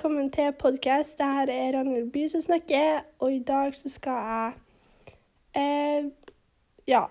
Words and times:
velkommen 0.00 0.30
til 0.32 0.52
podkast. 0.56 1.18
her 1.20 1.50
er 1.52 1.74
Ragnhild 1.76 2.06
By 2.12 2.22
som 2.32 2.40
snakker, 2.40 3.02
og 3.18 3.34
i 3.34 3.42
dag 3.44 3.74
så 3.76 3.90
skal 3.92 4.12
jeg 4.24 4.52
eh, 5.60 6.06
ja, 6.88 7.02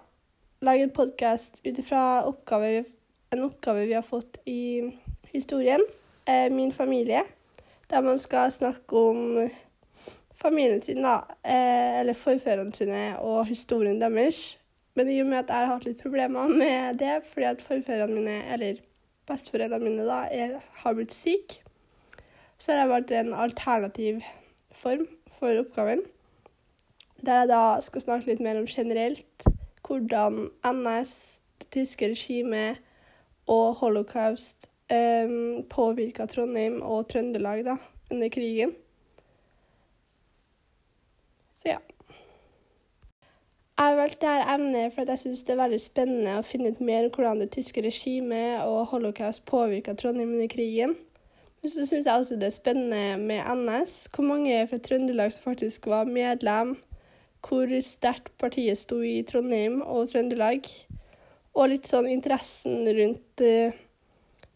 lage 0.65 0.87
en 0.87 0.93
podkast 0.95 1.61
ut 1.67 1.77
ifra 1.83 2.25
en 2.25 3.43
oppgave 3.45 3.85
vi 3.85 3.93
har 3.93 4.01
fått 4.01 4.41
i 4.49 4.89
historien, 5.29 5.85
eh, 6.25 6.49
min 6.51 6.71
familie, 6.71 7.21
der 7.89 8.01
man 8.01 8.17
skal 8.19 8.51
snakke 8.51 8.97
om 8.97 9.49
familien 10.33 10.81
sin, 10.81 11.03
da, 11.03 11.19
eh, 11.45 11.99
eller 11.99 12.17
forfedrene 12.17 12.73
sine 12.73 13.19
og 13.21 13.45
historien 13.45 14.01
deres. 14.01 14.57
Men 14.95 15.09
i 15.09 15.21
og 15.21 15.27
med 15.27 15.43
at 15.43 15.53
jeg 15.53 15.67
har 15.67 15.73
hatt 15.75 15.85
litt 15.85 16.01
problemer 16.01 16.47
med 16.47 16.97
det, 16.97 17.21
fordi 17.21 17.51
at 17.53 17.61
forfedrene 17.61 18.15
mine, 18.15 18.43
eller 18.53 18.81
besteforeldrene 19.27 19.85
mine, 19.85 20.09
da, 20.09 20.23
er, 20.31 20.57
har 20.81 20.97
blitt 20.97 21.13
syke, 21.13 21.68
så 22.59 22.71
har 22.71 22.79
jeg 22.83 22.89
valgt 22.89 23.11
en 23.15 23.33
alternativ 23.33 24.21
form 24.71 25.07
for 25.39 25.59
oppgaven. 25.61 26.01
Der 27.25 27.39
jeg 27.41 27.51
da 27.51 27.63
skal 27.81 28.01
snakke 28.01 28.31
litt 28.31 28.43
mer 28.43 28.59
om 28.59 28.67
generelt 28.67 29.47
hvordan 29.87 30.49
NS, 30.65 31.41
det 31.59 31.69
tyske 31.71 32.11
regimet 32.11 32.81
og 33.47 33.73
holocaust 33.79 34.69
um, 34.91 35.63
påvirka 35.69 36.25
Trondheim 36.25 36.81
og 36.81 37.07
Trøndelag 37.09 37.65
da, 37.65 37.77
under 38.11 38.29
krigen. 38.29 38.75
Så 41.55 41.73
ja. 41.73 41.79
Jeg 43.79 43.85
har 43.85 43.95
valgt 43.95 44.21
dette 44.21 44.53
emnet 44.53 44.93
fordi 44.93 45.15
jeg 45.15 45.19
syns 45.19 45.43
det 45.47 45.53
er 45.55 45.61
veldig 45.63 45.79
spennende 45.81 46.39
å 46.39 46.45
finne 46.45 46.73
ut 46.73 46.81
mer 46.83 47.07
om 47.07 47.13
hvordan 47.15 47.39
det 47.39 47.53
tyske 47.55 47.83
regimet 47.83 48.65
og 48.67 48.89
holocaust 48.91 49.45
påvirka 49.47 49.95
Trondheim 49.95 50.33
under 50.35 50.51
krigen. 50.51 50.97
Men 51.59 51.73
så 51.73 51.85
syns 51.85 52.07
jeg 52.07 52.21
også 52.21 52.37
det 52.39 52.47
er 52.47 52.55
spennende 52.55 53.17
med 53.19 53.43
NS, 53.43 53.95
hvor 54.13 54.27
mange 54.29 54.61
fra 54.69 54.79
Trøndelag 54.79 55.33
som 55.35 55.49
faktisk 55.49 55.89
var 55.91 56.07
medlem, 56.07 56.77
hvor 57.43 57.73
sterkt 57.83 58.31
partiet 58.39 58.79
sto 58.79 59.01
i 59.03 59.19
Trondheim 59.27 59.81
og 59.81 60.07
Trøndelag, 60.11 60.69
og 61.55 61.71
litt 61.71 61.89
sånn 61.89 62.07
interessen 62.07 62.87
rundt 62.95 63.43
uh, 63.43 63.75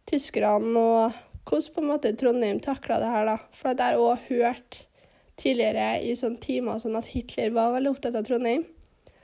tyskerne 0.08 0.80
og 0.80 1.22
hvordan 1.44 1.74
på 1.76 1.82
en 1.82 1.90
måte 1.90 2.16
Trondheim 2.16 2.60
takla 2.64 3.00
det 3.02 3.12
her, 3.12 3.28
da. 3.28 3.38
For 3.52 3.74
jeg 3.74 3.84
har 3.84 4.00
òg 4.00 4.28
hørt 4.30 4.80
tidligere 5.40 5.98
i 6.06 6.14
sånne 6.16 6.40
timer 6.40 6.80
sånn 6.80 6.96
at 7.00 7.10
Hitler 7.12 7.52
var 7.56 7.74
veldig 7.76 7.92
opptatt 7.92 8.16
av 8.16 8.24
Trondheim. 8.28 8.64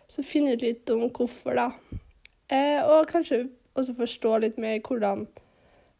Så 0.09 0.25
finne 0.25 0.57
ut 0.57 0.65
litt 0.65 0.89
om 0.91 1.05
hvorfor, 1.07 1.55
da. 1.55 1.69
Eh, 2.51 2.81
og 2.83 3.07
kanskje 3.07 3.45
også 3.77 3.95
forstå 3.95 4.37
litt 4.43 4.57
mer 4.59 4.81
hvordan 4.83 5.27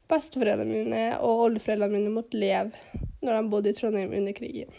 besteforeldrene 0.10 0.70
mine 0.84 1.04
og 1.20 1.46
oldeforeldrene 1.48 2.00
mine 2.00 2.14
måtte 2.14 2.40
leve 2.40 3.06
når 3.22 3.36
de 3.36 3.50
bodde 3.52 3.72
i 3.72 3.78
Trondheim 3.78 4.14
under 4.16 4.36
krigen. 4.36 4.72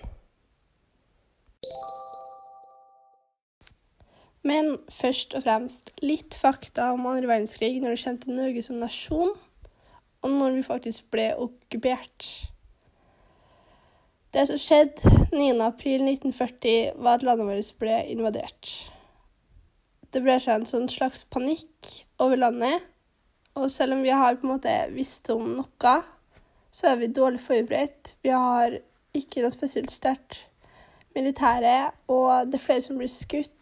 Men 4.42 4.72
først 4.88 5.34
og 5.36 5.44
fremst 5.44 5.90
litt 6.00 6.34
fakta 6.38 6.90
om 6.94 7.04
andre 7.10 7.28
verdenskrig 7.28 7.76
når 7.82 7.94
det 7.94 8.04
kommer 8.04 8.22
til 8.22 8.38
Norge 8.38 8.62
som 8.64 8.78
nasjon, 8.80 9.34
og 10.20 10.30
når 10.32 10.56
vi 10.56 10.62
faktisk 10.64 11.10
ble 11.12 11.26
okkupert. 11.40 12.28
Det 14.32 14.46
som 14.46 14.60
skjedde 14.60 15.10
9.4.1940, 15.34 16.96
var 17.02 17.18
at 17.18 17.26
landet 17.26 17.48
vårt 17.48 17.74
ble 17.82 17.98
invadert. 18.12 18.72
Det 20.10 20.22
ble 20.22 20.36
seg 20.42 20.60
en 20.60 20.68
sånn 20.68 20.88
slags 20.90 21.24
panikk 21.30 21.90
over 22.22 22.38
landet, 22.38 22.84
og 23.58 23.70
selv 23.70 23.96
om 23.96 24.02
vi 24.02 24.12
har 24.14 24.38
på 24.38 24.46
en 24.46 24.54
måte 24.54 24.74
visst 24.94 25.30
om 25.32 25.46
noe, 25.58 25.94
så 26.70 26.92
er 26.92 27.00
vi 27.00 27.10
dårlig 27.10 27.40
forberedt. 27.42 28.14
Vi 28.22 28.30
har 28.30 28.76
ikke 29.16 29.42
noe 29.42 29.54
spesielt 29.54 29.90
sterkt 29.90 30.44
militære, 31.16 31.90
og 32.12 32.46
det 32.46 32.60
er 32.60 32.64
flere 32.64 32.84
som 32.84 33.00
blir 33.00 33.10
skutt 33.10 33.56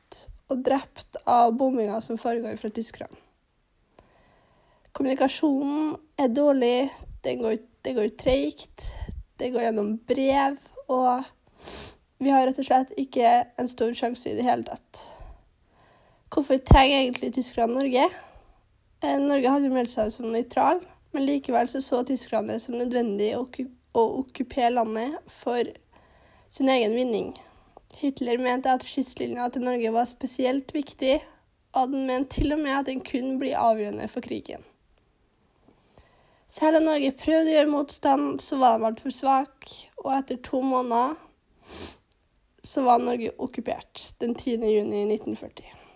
og 0.49 0.60
drept 0.65 1.16
av 1.28 1.54
bombinger 1.56 2.00
som 2.04 2.21
foregår 2.21 2.59
fra 2.60 2.71
tyskerne. 2.72 3.16
Kommunikasjonen 4.93 5.94
er 6.19 6.32
dårlig, 6.34 6.88
det 7.25 7.37
går, 7.41 7.59
det 7.84 7.94
går 7.97 8.09
treigt, 8.19 8.87
det 9.38 9.53
går 9.55 9.69
gjennom 9.69 9.93
brev, 10.09 10.56
og 10.91 11.22
vi 12.19 12.32
har 12.34 12.49
rett 12.49 12.59
og 12.59 12.66
slett 12.66 12.97
ikke 12.99 13.28
en 13.60 13.70
stor 13.70 13.94
sjanse 13.94 14.31
i 14.31 14.37
det 14.37 14.47
hele 14.47 14.66
tatt. 14.66 15.05
Hvorfor 16.34 16.59
trenger 16.60 17.05
egentlig 17.05 17.31
tyskerne 17.37 17.78
Norge? 17.78 18.09
Eh, 19.00 19.19
Norge 19.22 19.50
hadde 19.50 19.70
meldt 19.70 19.92
seg 19.92 20.10
som 20.10 20.32
nøytral, 20.32 20.81
men 21.14 21.26
likevel 21.28 21.69
så, 21.70 21.82
så 21.84 22.03
Tyskland 22.06 22.50
det 22.50 22.59
som 22.64 22.75
nødvendig 22.78 23.31
å, 23.38 23.44
å 23.94 24.06
okkupere 24.22 24.72
landet 24.75 25.19
for 25.31 25.70
sin 26.50 26.70
egen 26.72 26.97
vinning. 26.98 27.28
Hitler 27.98 28.42
mente 28.42 28.72
at 28.72 28.87
kystlinja 28.87 29.48
til 29.54 29.64
Norge 29.66 29.92
var 29.94 30.08
spesielt 30.10 30.75
viktig, 30.75 31.19
og 31.75 31.84
han 31.84 32.08
mente 32.08 32.41
til 32.41 32.56
og 32.56 32.62
med 32.64 32.75
at 32.75 32.91
den 32.91 33.04
kunne 33.04 33.38
bli 33.38 33.54
avgjørende 33.54 34.08
for 34.10 34.25
krigen. 34.25 34.66
Selv 36.48 36.81
om 36.81 36.88
Norge 36.88 37.12
prøvde 37.20 37.53
å 37.53 37.56
gjøre 37.58 37.70
motstand, 37.70 38.38
så 38.41 38.56
var 38.58 38.78
de 38.78 38.88
altfor 38.88 39.14
svake, 39.14 39.75
og 40.00 40.14
etter 40.16 40.41
to 40.42 40.62
måneder 40.64 41.14
så 42.64 42.82
var 42.87 43.04
Norge 43.04 43.34
okkupert 43.38 44.08
den 44.20 44.34
10. 44.34 44.64
juni 44.64 45.04
1940. 45.06 45.88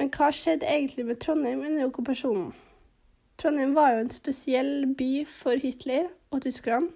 Men 0.00 0.08
hva 0.16 0.30
skjedde 0.32 0.64
egentlig 0.64 1.04
med 1.04 1.18
Trondheim 1.20 1.60
under 1.60 1.84
okkupasjonen? 1.90 2.54
Trondheim 3.36 3.74
var 3.76 3.90
jo 3.92 3.98
en 4.00 4.14
spesiell 4.14 4.86
by 4.96 5.26
for 5.28 5.60
Hitler 5.60 6.06
og 6.32 6.40
tyskerne. 6.46 6.88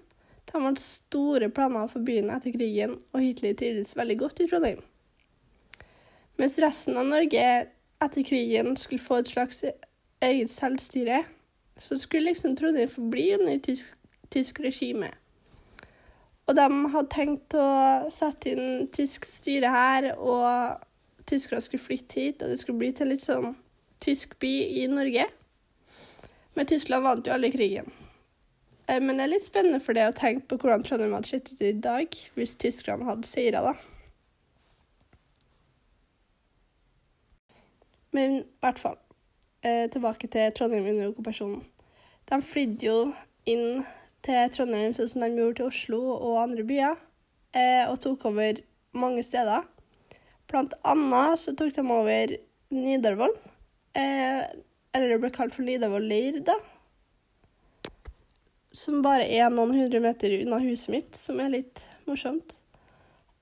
De 0.49 0.61
hadde 0.61 0.81
store 0.81 1.51
planer 1.53 1.85
for 1.91 2.01
byen 2.05 2.31
etter 2.33 2.55
krigen, 2.55 2.95
og 3.13 3.21
Hitler 3.21 3.53
trivdes 3.53 3.93
veldig 3.97 4.15
godt 4.23 4.41
i 4.41 4.47
Trondheim. 4.49 4.81
Mens 6.41 6.57
resten 6.61 6.97
av 6.97 7.05
Norge 7.11 7.43
etter 8.01 8.25
krigen 8.25 8.73
skulle 8.77 9.05
få 9.05 9.19
et 9.21 9.29
slags 9.29 9.61
eget 10.25 10.49
selvstyre, 10.49 11.21
så 11.77 11.99
skulle 12.01 12.31
liksom 12.31 12.57
Trondheim 12.57 12.89
forbli 12.89 13.27
under 13.37 13.61
tysk, 13.69 13.93
tysk 14.33 14.63
regime. 14.65 15.11
Og 16.49 16.57
de 16.57 16.67
hadde 16.97 17.13
tenkt 17.13 17.53
å 17.53 17.69
sette 18.13 18.53
inn 18.53 18.89
tysk 18.93 19.29
styre 19.29 19.77
her 19.77 20.11
og 20.15 20.81
tyskerne 21.29 21.61
skulle 21.61 21.83
flytte 21.83 22.21
hit, 22.21 22.41
og 22.41 22.51
det 22.51 22.59
skulle 22.61 22.81
bli 22.81 22.91
til 22.95 23.11
litt 23.11 23.25
sånn 23.25 23.55
tysk 24.03 24.37
by 24.41 24.53
i 24.83 24.87
Norge. 24.91 25.25
Men 26.55 26.67
Tyskland 26.69 27.03
vant 27.03 27.27
jo 27.27 27.33
aldri 27.35 27.51
krigen. 27.55 27.89
Eh, 28.87 29.01
men 29.01 29.17
det 29.17 29.25
er 29.25 29.33
litt 29.33 29.47
spennende 29.47 29.81
for 29.83 29.97
det 29.97 30.05
å 30.07 30.15
tenke 30.15 30.45
på 30.49 30.59
hvordan 30.61 30.85
Trondheim 30.85 31.15
hadde 31.17 31.31
sett 31.31 31.51
ut 31.51 31.63
i 31.65 31.73
dag 31.73 32.19
hvis 32.37 32.55
tyskerne 32.61 33.07
hadde 33.07 33.27
seira, 33.27 33.63
da. 33.65 33.73
Men 38.15 38.39
i 38.39 38.45
hvert 38.63 38.79
fall. 38.79 38.99
Eh, 39.65 39.89
tilbake 39.91 40.29
til 40.31 40.51
Trondheim 40.55 40.85
under 40.91 41.09
okkupasjonen. 41.09 41.63
De 42.29 42.37
flydde 42.41 42.85
jo 42.85 42.97
inn 43.49 43.81
til 44.25 44.51
Trondheim 44.53 44.93
sånn 44.93 45.09
som 45.09 45.25
de 45.25 45.31
gjorde 45.33 45.59
til 45.59 45.71
Oslo 45.71 46.01
og 46.13 46.41
andre 46.43 46.65
byer, 46.65 46.99
eh, 47.57 47.83
og 47.89 47.99
tok 48.03 48.27
over 48.29 48.61
mange 48.93 49.23
steder. 49.25 49.65
Blant 50.51 50.75
annet 50.85 51.41
så 51.41 51.55
tok 51.57 51.73
de 51.75 51.83
over 51.91 52.35
Nidarvoll. 52.75 53.35
Eh, 53.95 54.43
eller 54.95 55.11
det 55.11 55.19
ble 55.23 55.31
kalt 55.33 55.55
for 55.55 55.65
Nidarvoll 55.65 56.07
leir, 56.09 56.39
da. 56.45 56.55
Som 58.75 59.01
bare 59.05 59.27
er 59.31 59.49
noen 59.53 59.73
hundre 59.75 60.01
meter 60.03 60.35
unna 60.41 60.59
huset 60.63 60.91
mitt, 60.93 61.15
som 61.17 61.39
er 61.39 61.53
litt 61.53 61.83
morsomt. 62.09 62.55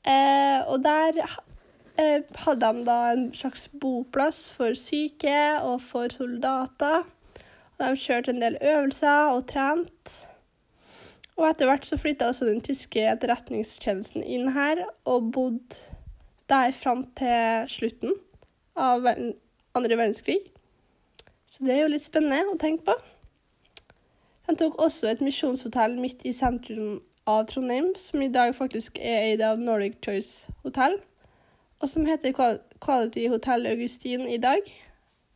Eh, 0.03 0.59
og 0.68 0.84
der 0.84 1.18
eh, 1.24 2.22
hadde 2.46 2.69
de 2.75 2.86
da 2.88 3.00
en 3.13 3.30
slags 3.36 3.69
boplass 3.81 4.45
for 4.56 4.77
syke 4.77 5.39
og 5.63 5.81
for 5.86 6.13
soldater. 6.13 7.07
Og 7.74 7.83
de 7.83 7.98
kjørte 8.00 8.31
en 8.31 8.44
del 8.44 8.60
øvelser 8.62 9.33
og 9.33 9.48
trente. 9.50 10.22
Og 11.33 11.48
etter 11.50 11.66
hvert 11.66 11.88
så 11.88 11.98
flytta 11.98 12.30
også 12.30 12.45
den 12.45 12.62
tyske 12.62 13.01
etterretningstjenesten 13.10 14.22
inn 14.22 14.51
her 14.54 14.83
og 15.10 15.31
bodde 15.33 15.98
der 16.50 16.72
fram 16.75 17.06
til 17.18 17.69
slutten 17.72 18.13
av 18.75 19.07
andre 19.07 19.98
verdenskrig. 19.98 20.40
Så 21.48 21.63
det 21.66 21.75
er 21.75 21.84
jo 21.84 21.94
litt 21.94 22.06
spennende 22.06 22.54
å 22.54 22.60
tenke 22.60 22.88
på. 22.88 22.95
Han 24.48 24.57
tok 24.60 24.80
også 24.81 25.07
et 25.12 25.22
misjonshotell 25.24 25.95
midt 26.01 26.25
i 26.28 26.34
sentrum 26.36 26.98
av 27.30 27.45
Trondheim, 27.48 27.94
som 27.95 28.22
i 28.22 28.31
dag 28.31 28.56
faktisk 28.57 28.98
er 29.00 29.30
eid 29.30 29.44
av 29.45 29.62
Nordic 29.62 30.01
Choice 30.04 30.51
Hotel, 30.66 30.98
og 31.80 31.90
som 31.90 32.07
heter 32.07 32.34
Quality 32.36 33.28
Hotel 33.31 33.68
Augustin 33.69 34.28
i 34.28 34.39
dag. 34.42 34.68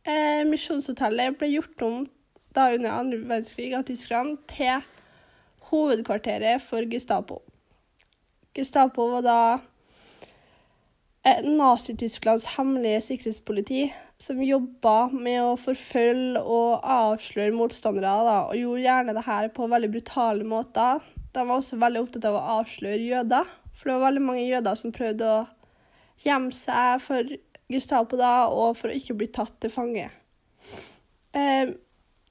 Eh, 0.08 0.44
misjonshotellet 0.48 1.38
ble 1.40 1.48
gjort 1.54 1.84
om 1.84 2.04
da 2.56 2.68
under 2.74 2.98
andre 2.98 3.22
verdenskrig 3.22 3.72
av 3.76 3.86
Tyskland 3.88 4.38
til 4.50 4.84
hovedkvarteret 5.70 6.62
for 6.64 6.84
Gestapo. 6.90 7.40
Gestapo 8.56 9.08
var 9.12 9.24
da 9.24 9.40
Nazi-Tysklands 11.44 12.46
hemmelige 12.56 13.00
sikkerhetspoliti 13.06 13.88
som 14.22 14.40
jobba 14.42 15.08
med 15.14 15.38
å 15.44 15.56
forfølge 15.60 16.40
og 16.42 16.82
avsløre 16.82 17.54
motstandere, 17.54 18.12
da, 18.26 18.38
og 18.48 18.58
gjorde 18.58 18.84
gjerne 18.84 19.14
det 19.16 19.24
her 19.26 19.50
på 19.54 19.68
veldig 19.70 19.90
brutale 19.94 20.46
måter. 20.48 21.02
De 21.34 21.44
var 21.44 21.54
også 21.54 21.78
veldig 21.78 22.02
opptatt 22.02 22.28
av 22.28 22.38
å 22.38 22.46
avsløre 22.58 23.02
jøder, 23.02 23.50
for 23.76 23.90
det 23.90 23.96
var 23.96 24.06
veldig 24.08 24.24
mange 24.26 24.46
jøder 24.46 24.78
som 24.80 24.94
prøvde 24.94 25.28
å 25.28 25.42
gjemme 26.24 26.54
seg 26.54 27.04
for 27.04 27.36
Gestapo 27.68 28.16
da, 28.18 28.32
og 28.48 28.78
for 28.80 28.90
å 28.90 28.96
ikke 28.96 29.16
bli 29.18 29.28
tatt 29.30 29.58
til 29.62 29.70
fange. 29.72 30.08
Eh, 31.36 31.74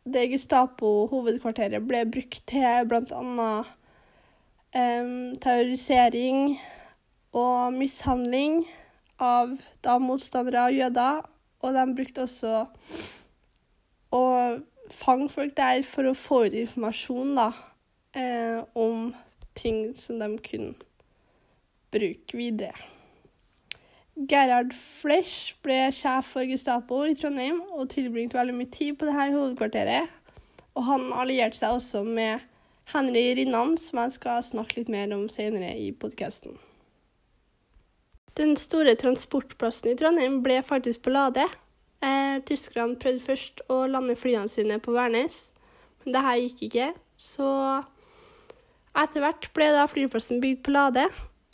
det 0.07 0.25
Gestapo-hovedkvarteret 0.31 1.85
ble 1.85 2.01
brukt 2.09 2.41
til 2.49 2.89
bl.a. 2.89 3.51
Eh, 4.73 5.13
terrorisering 5.43 6.57
og 7.37 7.77
mishandling 7.77 8.61
av 9.19 9.53
da 9.83 9.97
motstandere 10.01 10.67
av 10.67 10.75
jøder. 10.75 11.21
Og 11.65 11.73
de 11.73 11.85
brukte 11.97 12.25
også 12.25 12.65
å 14.13 14.25
fange 14.93 15.29
folk 15.33 15.55
der 15.57 15.81
for 15.87 16.07
å 16.07 16.17
få 16.17 16.43
ut 16.47 16.57
informasjon 16.57 17.33
da, 17.35 17.47
eh, 18.13 18.61
om 18.75 19.15
ting 19.57 19.95
som 19.95 20.19
de 20.19 20.37
kunne 20.37 20.75
bruke 21.91 22.37
videre. 22.37 22.73
Gerhard 24.17 24.73
Flesch 24.73 25.53
ble 25.61 25.91
sjef 25.93 26.31
for 26.33 26.45
Gestapo 26.49 27.03
i 27.05 27.13
Trondheim 27.17 27.59
og 27.77 27.91
tilbringte 27.93 28.39
veldig 28.39 28.55
mye 28.57 28.71
tid 28.73 28.97
på 28.97 29.05
dette 29.05 29.27
hovedkvarteret. 29.35 30.15
Og 30.73 30.85
han 30.87 31.11
allierte 31.13 31.59
seg 31.59 31.77
også 31.77 32.03
med 32.05 32.41
Henry 32.93 33.33
Rinnan, 33.37 33.77
som 33.77 33.99
jeg 34.01 34.15
skal 34.17 34.41
snakke 34.45 34.79
litt 34.79 34.89
mer 34.89 35.13
om 35.13 35.27
senere 35.29 35.73
i 35.77 35.91
podkasten. 35.91 36.57
Den 38.37 38.53
store 38.59 38.93
transportplassen 38.99 39.89
i 39.89 39.95
Trondheim 39.97 40.41
ble 40.45 40.59
faktisk 40.65 41.07
på 41.07 41.13
Lade. 41.13 41.47
Eh, 42.05 42.37
tyskerne 42.45 42.97
prøvde 43.01 43.23
først 43.23 43.63
å 43.73 43.79
lande 43.89 44.13
flyene 44.17 44.49
sine 44.51 44.77
på 44.77 44.93
Værnes, 44.93 45.47
men 46.03 46.13
det 46.13 46.21
her 46.21 46.41
gikk 46.43 46.61
ikke. 46.67 46.89
Så 47.17 47.47
etter 48.97 49.23
hvert 49.23 49.49
ble 49.57 49.71
da 49.73 49.87
flyplassen 49.89 50.43
bygd 50.43 50.61
på 50.67 50.75
Lade, 50.75 51.07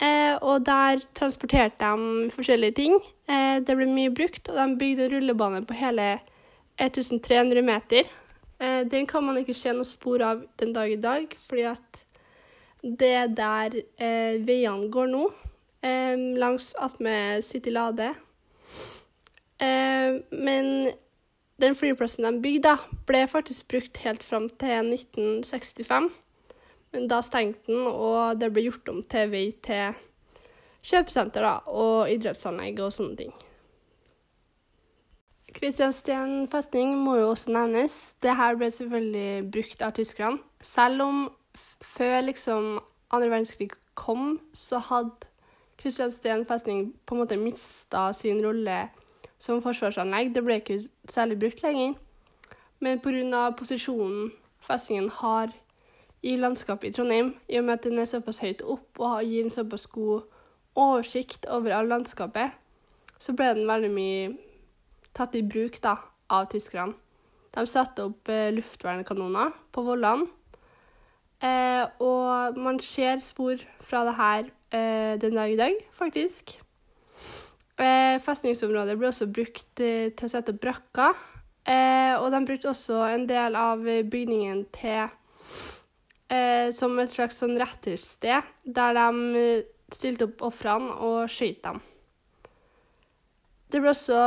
eh, 0.04 0.36
og 0.44 0.66
der 0.68 1.00
transporterte 1.16 1.88
de 1.88 2.28
forskjellige 2.34 2.76
ting. 2.76 2.98
Eh, 3.28 3.64
det 3.64 3.78
ble 3.78 3.88
mye 3.88 4.12
brukt, 4.12 4.52
og 4.52 4.60
de 4.60 4.76
bygde 4.82 5.08
rullebane 5.14 5.64
på 5.64 5.78
hele 5.80 6.18
1300 6.76 7.64
meter. 7.64 8.04
Eh, 8.60 8.84
den 8.84 9.08
kan 9.08 9.24
man 9.24 9.40
ikke 9.40 9.56
se 9.56 9.72
noe 9.72 9.88
spor 9.88 10.20
av 10.20 10.44
den 10.60 10.76
dag 10.76 10.92
i 10.92 11.00
dag, 11.00 11.32
fordi 11.48 11.64
at 11.72 12.04
det 12.84 13.12
er 13.16 13.32
der 13.32 13.80
eh, 13.80 14.36
veiene 14.44 14.92
går 14.92 15.08
nå, 15.08 15.24
eh, 15.84 16.16
langs 16.40 16.72
attmed 16.80 17.44
City 17.44 17.70
Lade. 17.70 18.14
Eh, 19.60 20.20
men 20.32 20.90
den 21.62 21.76
flyplassen 21.78 22.26
de 22.26 22.42
bygde, 22.42 22.74
ble 23.06 23.24
faktisk 23.30 23.68
brukt 23.70 24.02
helt 24.02 24.24
fram 24.26 24.48
til 24.48 24.90
1965. 24.90 26.10
Men 26.94 27.08
da 27.10 27.20
stengte 27.26 27.70
den, 27.70 27.86
og 27.86 28.40
det 28.40 28.52
ble 28.54 28.68
gjort 28.68 28.90
om 28.90 29.02
til 29.02 29.30
vei 29.32 29.48
til 29.64 29.96
kjøpesenter 30.84 31.44
da, 31.44 31.56
og 31.70 32.10
idrettsanlegg 32.12 32.80
og 32.84 32.92
sånne 32.94 33.18
ting. 33.22 33.34
Kristiansten 35.54 36.48
festning 36.50 36.96
må 36.98 37.16
jo 37.20 37.28
også 37.30 37.52
nevnes. 37.54 37.96
Det 38.22 38.34
her 38.34 38.58
ble 38.58 38.72
selvfølgelig 38.74 39.50
brukt 39.54 39.84
av 39.86 39.94
tyskerne. 39.94 40.42
Selv 40.62 41.04
om 41.04 41.20
før 41.84 42.24
liksom 42.26 42.80
andre 43.14 43.30
verdenskrig 43.30 43.70
kom, 43.94 44.40
så 44.54 44.80
hadde 44.82 45.30
Kristiansten 45.84 46.46
festning 46.48 46.94
på 47.04 47.14
en 47.14 47.20
måte 47.20 47.36
mista 47.36 48.06
sin 48.16 48.40
rolle 48.40 48.86
som 49.38 49.60
forsvarsanlegg. 49.60 50.32
Det 50.32 50.42
ble 50.44 50.56
ikke 50.62 50.78
særlig 51.12 51.36
brukt 51.42 51.60
lenger. 51.62 51.98
Men 52.80 53.02
pga. 53.04 53.50
posisjonen 53.58 54.32
festningen 54.64 55.10
har 55.20 55.52
i 56.24 56.36
landskapet 56.40 56.88
i 56.88 56.92
Trondheim, 56.96 57.34
i 57.48 57.58
og 57.58 57.64
med 57.64 57.74
at 57.74 57.84
den 57.84 57.98
er 58.00 58.08
såpass 58.08 58.40
høyt 58.40 58.62
opp 58.64 58.96
og 58.98 59.20
gir 59.28 59.44
en 59.44 59.52
såpass 59.52 59.84
god 59.92 60.24
oversikt 60.74 61.44
over 61.52 61.74
all 61.76 61.90
landskapet, 61.92 62.56
så 63.20 63.34
ble 63.36 63.50
den 63.58 63.68
veldig 63.68 63.90
mye 63.92 64.30
tatt 65.14 65.36
i 65.36 65.44
bruk 65.44 65.76
da, 65.84 65.98
av 66.32 66.48
tyskerne. 66.52 66.96
De 67.54 67.66
satte 67.68 68.08
opp 68.08 68.28
eh, 68.32 68.50
luftvernkanoner 68.56 69.52
på 69.70 69.84
vollene. 69.86 70.26
Eh, 71.44 71.84
og 72.02 72.56
man 72.58 72.80
ser 72.80 73.20
spor 73.22 73.60
fra 73.84 74.02
det 74.08 74.16
her 74.18 74.48
eh, 74.74 75.14
den 75.22 75.38
dag 75.38 75.52
i 75.52 75.58
dag, 75.58 75.78
faktisk. 75.94 76.56
Eh, 77.78 78.16
festningsområdet 78.22 78.98
ble 78.98 79.10
også 79.10 79.28
brukt 79.30 79.82
eh, 79.82 80.10
til 80.14 80.28
å 80.28 80.32
sette 80.32 80.56
brakker. 80.58 81.14
Eh, 81.64 82.14
og 82.18 82.28
de 82.34 82.42
brukte 82.44 82.72
også 82.72 83.04
en 83.08 83.28
del 83.30 83.56
av 83.58 83.84
bygningen 83.84 84.66
til 84.74 85.20
som 86.74 86.96
et 86.98 87.12
slags 87.12 87.36
sånn 87.38 87.52
rettersted, 87.60 88.46
der 88.64 88.96
de 88.96 89.42
stilte 89.94 90.26
opp 90.26 90.40
ofrene 90.48 90.96
og 91.04 91.28
skjøt 91.30 91.60
dem. 91.62 91.76
Det 93.70 93.78
ble 93.84 93.92
også 93.92 94.22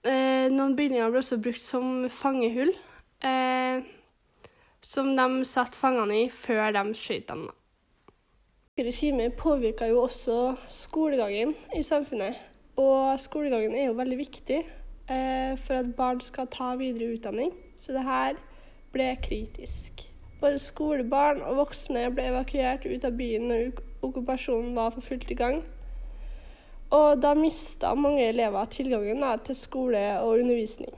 Eh, 0.00 0.48
noen 0.48 0.72
bygninger 0.78 1.10
ble 1.12 1.20
også 1.20 1.36
brukt 1.44 1.60
som 1.60 2.06
fangehull, 2.08 2.70
eh, 3.20 3.84
som 4.80 5.10
de 5.16 5.44
satte 5.44 5.76
fangene 5.76 6.22
i 6.22 6.28
før 6.32 6.72
de 6.72 6.84
skjøt 6.96 7.26
dem. 7.28 7.42
Regimet 8.78 9.34
påvirker 9.36 9.86
jo 9.86 10.02
også 10.02 10.54
skolegangen 10.68 11.54
i 11.76 11.82
samfunnet. 11.82 12.34
Og 12.76 13.20
skolegangen 13.20 13.74
er 13.74 13.86
jo 13.86 13.96
veldig 13.98 14.18
viktig 14.18 14.60
eh, 15.10 15.58
for 15.58 15.74
at 15.74 15.90
barn 15.96 16.20
skal 16.20 16.46
ta 16.46 16.76
videre 16.78 17.16
utdanning, 17.16 17.52
så 17.76 17.92
det 17.92 18.04
her 18.06 18.38
ble 18.92 19.10
kritisk. 19.22 20.06
Både 20.40 20.58
skolebarn 20.58 21.42
og 21.42 21.56
voksne 21.56 22.06
ble 22.14 22.30
evakuert 22.30 22.86
ut 22.86 23.04
av 23.04 23.18
byen 23.18 23.50
når 23.50 23.82
okkupasjonen 24.06 24.72
var 24.78 24.94
for 24.94 25.04
fullt 25.04 25.30
i 25.30 25.36
gang. 25.36 25.60
Og 26.90 27.20
da 27.22 27.34
mista 27.34 27.92
mange 27.94 28.24
elever 28.28 28.64
tilgangen 28.64 29.26
til 29.44 29.56
skole 29.56 30.00
og 30.22 30.40
undervisning. 30.40 30.94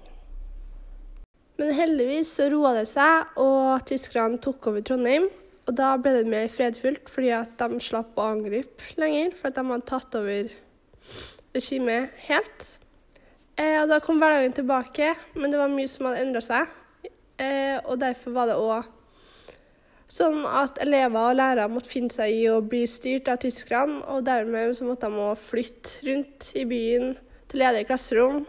Men 1.59 1.75
heldigvis 1.75 2.31
så 2.37 2.49
roa 2.53 2.73
det 2.79 2.89
seg, 2.89 3.35
og 3.37 3.83
tyskerne 3.87 4.39
tok 4.41 4.71
over 4.71 4.81
Trondheim. 4.81 5.29
Og 5.73 5.77
da 5.79 5.95
ble 5.97 6.11
det 6.19 6.29
mer 6.29 6.51
fredfullt, 6.53 7.07
fordi 7.09 7.31
at 7.33 7.55
de 7.57 7.79
slapp 7.81 8.19
å 8.21 8.27
angripe 8.35 8.93
lenger, 9.01 9.31
for 9.33 9.49
at 9.49 9.57
de 9.57 9.63
hadde 9.65 9.89
tatt 9.89 10.17
over 10.19 10.51
regimet 11.57 12.11
helt. 12.27 12.65
Eh, 13.57 13.79
og 13.81 13.87
da 13.89 13.97
kom 14.05 14.19
hverdagen 14.21 14.53
tilbake, 14.59 15.15
men 15.33 15.49
det 15.49 15.57
var 15.57 15.71
mye 15.73 15.89
som 15.89 16.11
hadde 16.11 16.27
endra 16.27 16.43
seg. 16.45 16.75
Eh, 17.41 17.79
og 17.87 17.97
derfor 18.03 18.35
var 18.37 18.51
det 18.51 18.59
òg 18.61 18.91
Sånn 20.13 20.43
at 20.45 20.77
elever 20.85 21.31
og 21.31 21.39
lærere 21.39 21.71
måtte 21.73 21.89
finne 21.89 22.13
seg 22.13 22.35
i 22.37 22.43
å 22.53 22.59
bli 22.61 22.83
styrt 22.85 23.31
av 23.33 23.39
tyskerne, 23.41 24.03
og 24.13 24.27
dermed 24.27 24.75
så 24.77 24.85
måtte 24.85 25.09
de 25.09 25.29
flytte 25.41 26.03
rundt 26.05 26.51
i 26.53 26.67
byen 26.69 27.15
til 27.49 27.63
ledige 27.63 27.89
klasserom. 27.89 28.43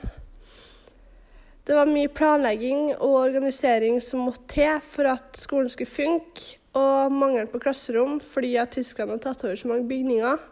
Det 1.63 1.77
var 1.77 1.88
mye 1.88 2.12
planlegging 2.12 2.89
og 2.98 3.15
organisering 3.22 4.01
som 4.03 4.25
måtte 4.27 4.58
til 4.58 4.84
for 4.84 5.13
at 5.13 5.39
skolen 5.39 5.72
skulle 5.72 5.88
funke, 5.88 6.60
og 6.77 7.13
mangelen 7.13 7.50
på 7.51 7.62
klasserom 7.62 8.20
fordi 8.24 8.56
at 8.62 8.74
tyskerne 8.74 9.15
hadde 9.15 9.25
tatt 9.27 9.46
over 9.46 9.60
så 9.60 9.70
mange 9.70 9.88
bygninger, 9.89 10.46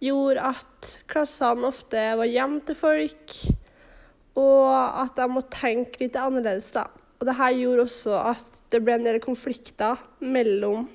gjorde 0.00 0.46
at 0.50 0.92
klassene 1.10 1.68
ofte 1.68 2.04
var 2.18 2.30
hjem 2.30 2.58
til 2.66 2.78
folk, 2.78 3.36
og 4.40 4.70
at 5.04 5.18
de 5.18 5.28
måtte 5.30 5.60
tenke 5.60 6.02
litt 6.04 6.16
annerledes, 6.18 6.70
da. 6.74 6.86
Og 7.20 7.28
det 7.28 7.36
her 7.36 7.52
gjorde 7.58 7.84
også 7.84 8.16
at 8.30 8.60
det 8.72 8.80
ble 8.84 8.96
en 8.96 9.04
del 9.04 9.20
konflikter 9.22 10.00
mellom 10.24 10.86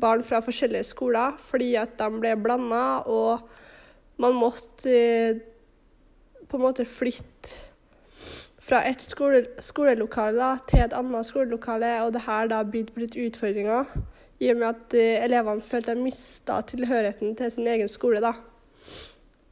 barn 0.00 0.22
fra 0.26 0.42
forskjellige 0.44 0.90
skoler, 0.92 1.38
fordi 1.40 1.72
at 1.80 1.96
de 1.98 2.10
ble 2.20 2.34
blanda, 2.38 3.00
og 3.08 4.20
man 4.20 4.36
måtte 4.36 4.92
eh, 4.92 5.40
på 6.50 6.58
en 6.58 6.64
måte 6.66 6.84
flytte 6.86 7.69
fra 8.70 8.84
et 8.86 9.02
skole, 9.02 9.42
skolelokale 9.58 10.52
til 10.70 10.84
et 10.84 10.94
annet 10.94 11.26
skolelokale, 11.26 11.90
og 12.04 12.12
det 12.14 12.22
her 12.22 12.50
da 12.50 12.62
bydde 12.62 12.94
på 12.94 13.06
utfordringer, 13.26 13.88
i 14.40 14.50
og 14.52 14.60
med 14.60 14.68
at 14.68 14.94
uh, 14.94 15.24
elevene 15.24 15.62
følte 15.62 15.94
de 15.94 16.04
mista 16.04 16.60
tilhørigheten 16.68 17.34
til 17.36 17.50
sin 17.50 17.66
egen 17.66 17.88
skole. 17.88 18.20
da. 18.22 18.32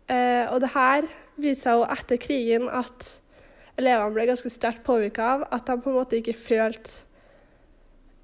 Uh, 0.09 0.55
og 0.55 0.61
det 0.61 0.71
her 0.75 1.09
viste 1.37 1.67
seg 1.67 1.81
jo 1.81 1.89
etter 1.97 2.23
krigen 2.23 2.71
at 2.71 3.09
elevene 3.79 4.15
ble 4.15 4.29
ganske 4.31 4.51
sterkt 4.51 4.87
påvirka 4.87 5.27
av 5.35 5.45
at 5.53 5.67
de 5.67 5.77
på 5.83 5.91
en 5.91 5.99
måte 5.99 6.19
ikke 6.19 6.39
følte 6.39 7.05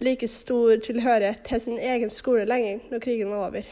like 0.00 0.28
stor 0.28 0.78
tilhørighet 0.82 1.44
til 1.46 1.60
sin 1.60 1.78
egen 1.78 2.10
skole 2.10 2.46
lenger 2.48 2.86
når 2.90 3.02
krigen 3.04 3.30
var 3.34 3.50
over. 3.50 3.68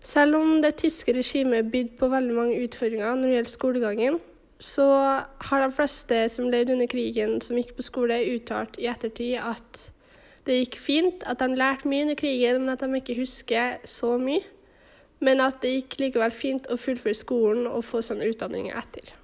Selv 0.00 0.36
om 0.36 0.62
det 0.62 0.76
tyske 0.84 1.12
regimet 1.16 1.72
bydde 1.72 1.98
på 1.98 2.08
veldig 2.08 2.34
mange 2.34 2.64
utfordringer 2.64 3.14
når 3.14 3.26
det 3.26 3.36
gjelder 3.36 3.56
skolegangen, 3.56 4.18
så 4.58 4.86
har 5.38 5.60
de 5.60 5.72
fleste 5.72 6.28
som 6.32 6.48
levde 6.48 6.72
under 6.72 6.88
krigen, 6.88 7.40
som 7.40 7.58
gikk 7.58 7.74
på 7.76 7.84
skole, 7.84 8.22
uttalt 8.34 8.78
i 8.80 8.88
ettertid 8.88 9.36
at 9.42 9.82
det 10.46 10.60
gikk 10.60 10.76
fint, 10.78 11.24
at 11.26 11.40
de 11.42 11.58
lærte 11.58 11.88
mye 11.90 12.06
under 12.06 12.14
krigen, 12.18 12.60
men 12.62 12.72
at 12.72 12.80
de 12.84 13.00
ikke 13.00 13.18
husker 13.20 13.80
så 13.84 14.16
mye. 14.18 14.44
men 15.18 15.40
at 15.40 15.62
det 15.62 15.70
gikk 15.72 15.94
likevel 15.96 16.32
fint 16.32 16.66
å 16.68 16.76
fullføre 16.76 17.16
skolen 17.16 17.64
og 17.70 17.86
få 17.88 18.02
sånn 18.04 18.20
utdanning 18.20 18.66
etter. 18.68 19.14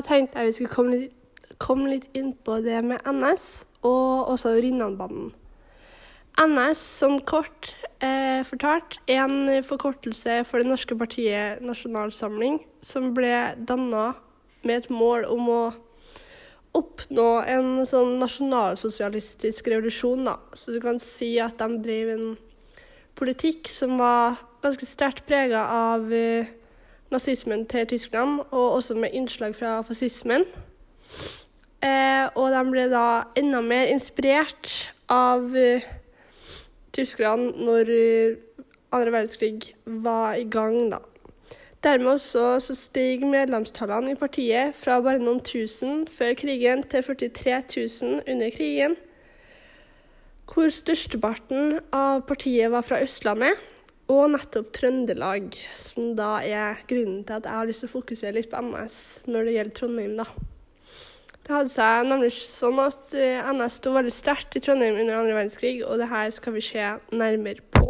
Jeg 0.00 0.06
tenkte 0.08 0.42
jeg 0.42 0.48
vi 0.48 0.56
skulle 0.56 0.74
komme 0.74 0.96
litt, 0.96 1.14
komme 1.62 1.86
litt 1.92 2.08
inn 2.18 2.32
på 2.34 2.58
det 2.66 2.80
med 2.82 3.06
NS, 3.06 3.46
og 3.86 4.32
også 4.34 4.56
Rinnanbanen. 4.58 5.30
NS, 6.38 6.82
sånn 7.00 7.18
kort 7.26 7.72
eh, 8.04 8.44
fortalt, 8.46 9.00
er 9.10 9.24
en 9.24 9.64
forkortelse 9.66 10.40
for 10.46 10.62
det 10.62 10.70
norske 10.70 10.94
partiet 10.98 11.62
Nasjonalsamling, 11.64 12.60
som 12.84 13.10
ble 13.16 13.34
danna 13.58 14.12
med 14.66 14.84
et 14.84 14.90
mål 14.92 15.26
om 15.32 15.50
å 15.50 15.62
oppnå 16.78 17.28
en 17.48 17.70
sånn 17.88 18.18
nasjonalsosialistisk 18.20 19.70
revolusjon, 19.72 20.28
da. 20.28 20.36
Så 20.54 20.74
du 20.74 20.80
kan 20.84 21.00
si 21.02 21.34
at 21.42 21.58
de 21.58 21.80
drev 21.82 22.12
en 22.14 22.28
politikk 23.18 23.70
som 23.72 23.96
var 23.98 24.38
ganske 24.62 24.86
sterkt 24.86 25.24
prega 25.26 25.64
av 25.74 26.12
eh, 26.14 26.50
nazismen 27.10 27.64
til 27.70 27.86
Tyskland, 27.88 28.44
og 28.50 28.78
også 28.78 28.98
med 28.98 29.14
innslag 29.16 29.56
fra 29.58 29.78
fascismen. 29.86 30.44
Eh, 31.82 32.26
og 32.34 32.50
de 32.52 32.62
ble 32.70 32.88
da 32.92 33.06
enda 33.38 33.62
mer 33.64 33.90
inspirert 33.90 34.92
av 35.08 35.46
uh, 35.54 35.84
tyskerne 36.98 37.52
når 37.56 37.92
uh, 37.94 38.64
andre 38.92 39.14
verdenskrig 39.14 39.74
var 39.86 40.36
i 40.38 40.44
gang, 40.50 40.90
da. 40.92 41.00
Dermed 41.84 42.16
også 42.16 42.56
så 42.58 42.74
steg 42.74 43.22
medlemstallene 43.22 44.16
i 44.16 44.18
partiet 44.18 44.74
fra 44.74 44.96
bare 45.04 45.22
noen 45.22 45.38
tusen 45.46 46.08
før 46.10 46.34
krigen 46.40 46.82
til 46.90 47.04
43 47.06 47.60
000 48.02 48.24
under 48.26 48.50
krigen, 48.50 48.96
hvor 50.48 50.72
størsteparten 50.74 51.78
av 51.94 52.24
partiet 52.26 52.72
var 52.72 52.82
fra 52.82 52.98
Østlandet 53.04 53.62
og 54.10 54.30
nettopp 54.32 54.72
Trøndelag, 54.74 55.54
som 55.78 56.14
da 56.18 56.38
er 56.42 56.82
grunnen 56.88 57.22
til 57.28 57.38
at 57.38 57.46
jeg 57.46 57.60
har 57.60 57.68
lyst 57.68 57.84
til 57.84 57.90
å 57.92 57.96
fokusere 57.98 58.34
litt 58.40 58.50
på 58.50 58.62
MS 58.64 59.00
når 59.28 59.46
det 59.46 59.58
gjelder 59.58 59.76
Trondheim. 59.78 60.16
da. 60.18 60.26
Det 61.48 61.56
hadde 61.56 61.72
seg 61.72 62.04
nemlig 62.04 62.34
sånn 62.44 62.76
at 62.82 63.14
eh, 63.16 63.46
NS 63.56 63.78
sto 63.78 63.94
veldig 63.94 64.12
sterkt 64.12 64.58
i 64.58 64.60
Trondheim 64.60 64.98
under 65.00 65.16
andre 65.16 65.32
verdenskrig, 65.32 65.78
og 65.80 65.96
det 65.96 66.10
her 66.10 66.28
skal 66.36 66.52
vi 66.52 66.60
se 66.66 66.90
nærmere 67.08 67.64
på. 67.72 67.86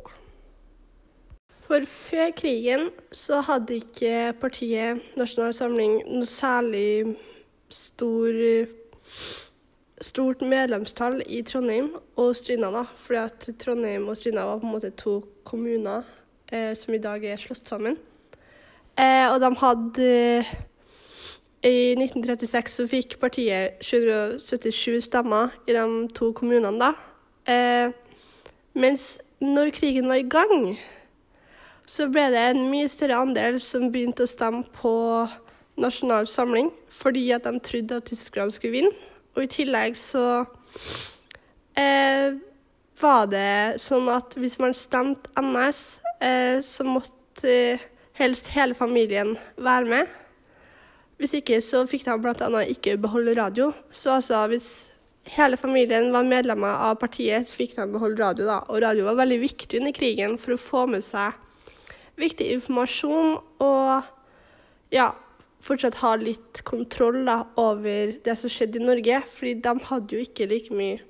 For 1.66 1.82
før 1.90 2.30
krigen 2.38 2.86
så 3.10 3.40
hadde 3.48 3.80
ikke 3.80 4.30
partiet 4.38 5.02
Nasjonal 5.18 5.56
Samling 5.58 5.98
noe 6.06 6.30
særlig 6.30 7.16
stor, 7.66 8.38
stort 10.06 10.46
medlemstall 10.46 11.18
i 11.26 11.42
Trondheim 11.42 11.90
og 12.14 12.38
Stryna, 12.38 12.70
da. 12.70 12.86
Fordi 13.02 13.24
at 13.26 13.50
Trondheim 13.58 14.06
og 14.06 14.22
Stryna 14.22 14.46
var 14.52 14.62
på 14.62 14.70
en 14.70 14.76
måte 14.78 14.94
to 15.02 15.18
kommuner 15.42 16.06
eh, 16.54 16.78
som 16.78 16.94
i 16.94 17.02
dag 17.02 17.26
er 17.26 17.42
slått 17.42 17.66
sammen. 17.66 17.98
Eh, 18.94 19.26
og 19.26 19.42
de 19.42 19.50
hadde 19.66 20.08
I 21.66 21.94
1936 21.98 22.76
så 22.78 22.86
fikk 22.86 23.16
partiet 23.18 23.80
777 23.82 25.00
stemmer 25.08 25.54
i 25.66 25.74
de 25.74 25.86
to 26.14 26.30
kommunene, 26.36 26.78
da. 26.78 26.92
Eh, 27.48 27.90
mens 28.78 29.16
når 29.42 29.72
krigen 29.74 30.08
var 30.10 30.20
i 30.20 30.28
gang 30.28 30.76
så 31.88 32.08
ble 32.12 32.26
det 32.34 32.40
en 32.50 32.66
mye 32.68 32.88
større 32.90 33.16
andel 33.22 33.56
som 33.62 33.88
begynte 33.92 34.26
å 34.26 34.28
stemme 34.28 34.66
på 34.76 34.92
Nasjonal 35.80 36.28
Samling 36.28 36.68
fordi 36.92 37.30
at 37.32 37.46
de 37.48 37.62
trodde 37.64 38.00
at 38.00 38.10
tyskerne 38.10 38.52
skulle 38.52 38.74
vinne. 38.76 38.92
Og 39.36 39.46
i 39.46 39.50
tillegg 39.50 39.96
så 39.96 40.24
eh, 41.78 42.36
var 43.00 43.28
det 43.30 43.80
sånn 43.80 44.10
at 44.12 44.36
hvis 44.36 44.58
man 44.60 44.76
stemte 44.76 45.30
NS, 45.40 45.82
eh, 46.20 46.58
så 46.64 46.84
måtte 46.84 47.54
helst 48.18 48.50
hele 48.52 48.76
familien 48.76 49.36
være 49.56 49.88
med. 49.88 50.16
Hvis 51.18 51.34
ikke 51.34 51.58
så 51.64 51.82
fikk 51.90 52.04
de 52.06 52.14
bl.a. 52.22 52.62
ikke 52.70 52.98
beholde 53.02 53.34
radio. 53.38 53.72
Så 53.90 54.14
altså 54.18 54.44
hvis 54.52 54.68
hele 55.34 55.58
familien 55.58 56.12
var 56.14 56.26
medlemmer 56.26 56.78
av 56.88 56.98
partiet, 57.00 57.48
så 57.48 57.58
fikk 57.58 57.74
de 57.76 57.86
beholde 57.92 58.22
radio. 58.22 58.46
da. 58.46 58.60
Og 58.70 58.82
radio 58.82 59.08
var 59.08 59.18
veldig 59.18 59.40
viktig 59.42 59.80
under 59.80 59.94
krigen 59.96 60.38
for 60.38 60.54
å 60.54 60.60
få 60.62 60.86
med 60.90 61.04
seg 61.04 61.34
viktig 62.18 62.48
informasjon 62.54 63.36
og 63.62 64.06
ja, 64.94 65.12
fortsatt 65.62 66.00
ha 66.02 66.14
litt 66.18 66.62
kontroll 66.66 67.20
da, 67.26 67.42
over 67.60 68.16
det 68.24 68.34
som 68.38 68.50
skjedde 68.52 68.80
i 68.80 68.86
Norge. 68.86 69.20
Fordi 69.30 69.54
de 69.66 69.74
hadde 69.90 70.16
jo 70.16 70.24
ikke 70.24 70.48
like 70.50 70.74
mye 70.74 71.02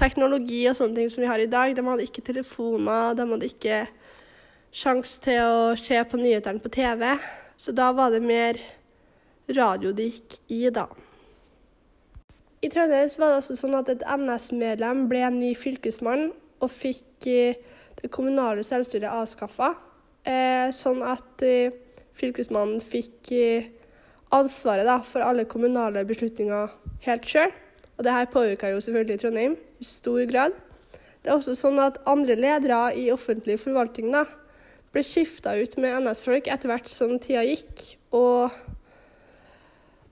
teknologi 0.00 0.64
og 0.68 0.76
sånne 0.78 0.98
ting 0.98 1.12
som 1.12 1.24
vi 1.24 1.30
har 1.30 1.42
i 1.42 1.50
dag. 1.50 1.74
De 1.76 1.84
hadde 1.86 2.06
ikke 2.06 2.24
telefoner, 2.26 3.16
de 3.16 3.28
hadde 3.32 3.50
ikke 3.50 3.82
sjanse 4.72 5.20
til 5.24 5.40
å 5.44 5.72
se 5.76 5.98
på 6.08 6.20
nyhetene 6.20 6.62
på 6.62 6.72
TV. 6.72 7.10
Så 7.60 7.74
da 7.76 7.90
var 7.96 8.14
det 8.14 8.22
mer 8.24 8.60
radio 9.50 9.92
det 9.96 10.08
gikk 10.10 10.38
i, 10.52 10.60
da. 10.70 10.86
I 12.62 12.70
Trondheim 12.70 13.10
var 13.18 13.32
det 13.32 13.38
også 13.40 13.56
sånn 13.58 13.74
at 13.74 13.88
et 13.90 14.04
NS-medlem 14.06 15.06
ble 15.10 15.24
en 15.26 15.40
ny 15.40 15.50
fylkesmann 15.58 16.28
og 16.62 16.70
fikk 16.70 17.26
eh, 17.26 17.58
det 17.98 18.10
kommunale 18.14 18.62
selvstyret 18.66 19.10
avskaffa. 19.10 19.72
Eh, 20.22 20.68
sånn 20.74 21.02
at 21.02 21.42
eh, 21.42 21.74
fylkesmannen 22.14 22.78
fikk 22.84 23.32
ansvaret 24.32 25.08
for 25.08 25.24
alle 25.26 25.44
kommunale 25.50 26.04
beslutninger 26.06 26.70
helt 27.08 27.26
sjøl. 27.26 27.50
Og 27.98 28.06
det 28.06 28.14
her 28.14 28.30
påvirka 28.30 28.70
jo 28.70 28.80
selvfølgelig 28.84 29.18
Trondheim 29.24 29.56
i 29.82 29.86
stor 29.86 30.22
grad. 30.30 30.54
Det 31.22 31.30
er 31.30 31.36
også 31.36 31.56
sånn 31.58 31.80
at 31.82 32.00
andre 32.10 32.36
ledere 32.38 32.78
i 32.98 33.08
offentlig 33.14 33.58
forvaltning 33.62 34.14
ble 34.92 35.02
skifta 35.06 35.54
ut 35.58 35.76
med 35.80 36.02
NS-folk 36.02 36.48
etter 36.50 36.70
hvert 36.70 36.90
som 36.90 37.14
tida 37.22 37.44
gikk. 37.46 37.84
Og 38.14 38.54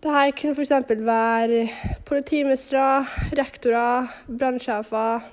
det 0.03 0.11
her 0.15 0.31
kunne 0.33 0.55
f.eks. 0.57 0.73
være 0.89 1.69
politimestere, 2.09 3.05
rektorer, 3.37 4.09
brannsjefer, 4.39 5.27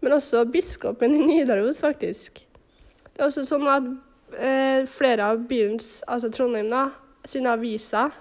men 0.00 0.12
også 0.12 0.44
biskopen 0.44 1.14
i 1.14 1.26
Nidaros, 1.26 1.80
faktisk. 1.80 2.46
Det 3.04 3.20
er 3.20 3.28
også 3.28 3.44
sånn 3.44 3.66
at 3.68 3.90
eh, 4.40 4.86
flere 4.88 5.28
av 5.34 5.44
byens, 5.48 5.98
altså 6.08 6.30
Trondheim, 6.32 6.70
da, 6.72 6.86
sine 7.28 7.52
aviser 7.52 8.12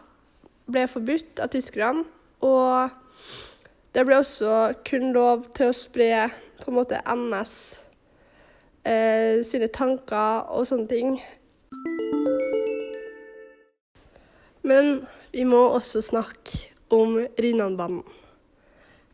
ble 0.68 0.84
forbudt 0.92 1.40
av 1.44 1.52
tyskerne. 1.56 2.04
Og 2.44 2.92
det 3.96 4.04
ble 4.04 4.20
også 4.20 4.74
kun 4.88 5.12
lov 5.16 5.48
til 5.56 5.72
å 5.72 5.78
spre 5.78 6.28
på 6.60 6.72
en 6.72 6.78
måte 6.78 7.00
NS 7.08 7.56
eh, 8.84 9.40
sine 9.48 9.72
tanker 9.72 10.52
og 10.52 10.68
sånne 10.68 10.92
ting. 10.92 11.18
Men 14.64 15.04
vi 15.34 15.46
må 15.50 15.60
også 15.74 16.02
snakke 16.06 16.60
om 16.94 17.18
Rinnanbanen. 17.42 18.04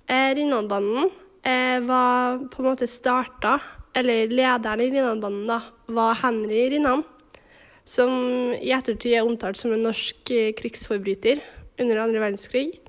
Eh, 0.10 0.34
Rinnanbanen 0.36 1.08
eh, 1.48 1.80
var 1.86 2.42
på 2.52 2.60
en 2.60 2.68
måte 2.72 2.90
starta 2.92 3.60
eller 3.96 4.32
lederen 4.32 4.84
i 4.84 4.90
Rinnanbanen, 4.92 5.48
da, 5.48 5.62
var 5.88 6.20
Henry 6.22 6.66
Rinnan, 6.74 7.06
som 7.88 8.12
i 8.54 8.74
ettertid 8.76 9.16
er 9.16 9.26
omtalt 9.26 9.60
som 9.60 9.74
en 9.74 9.86
norsk 9.88 10.32
eh, 10.36 10.52
krigsforbryter 10.58 11.42
under 11.80 12.02
andre 12.04 12.22
verdenskrig. 12.22 12.82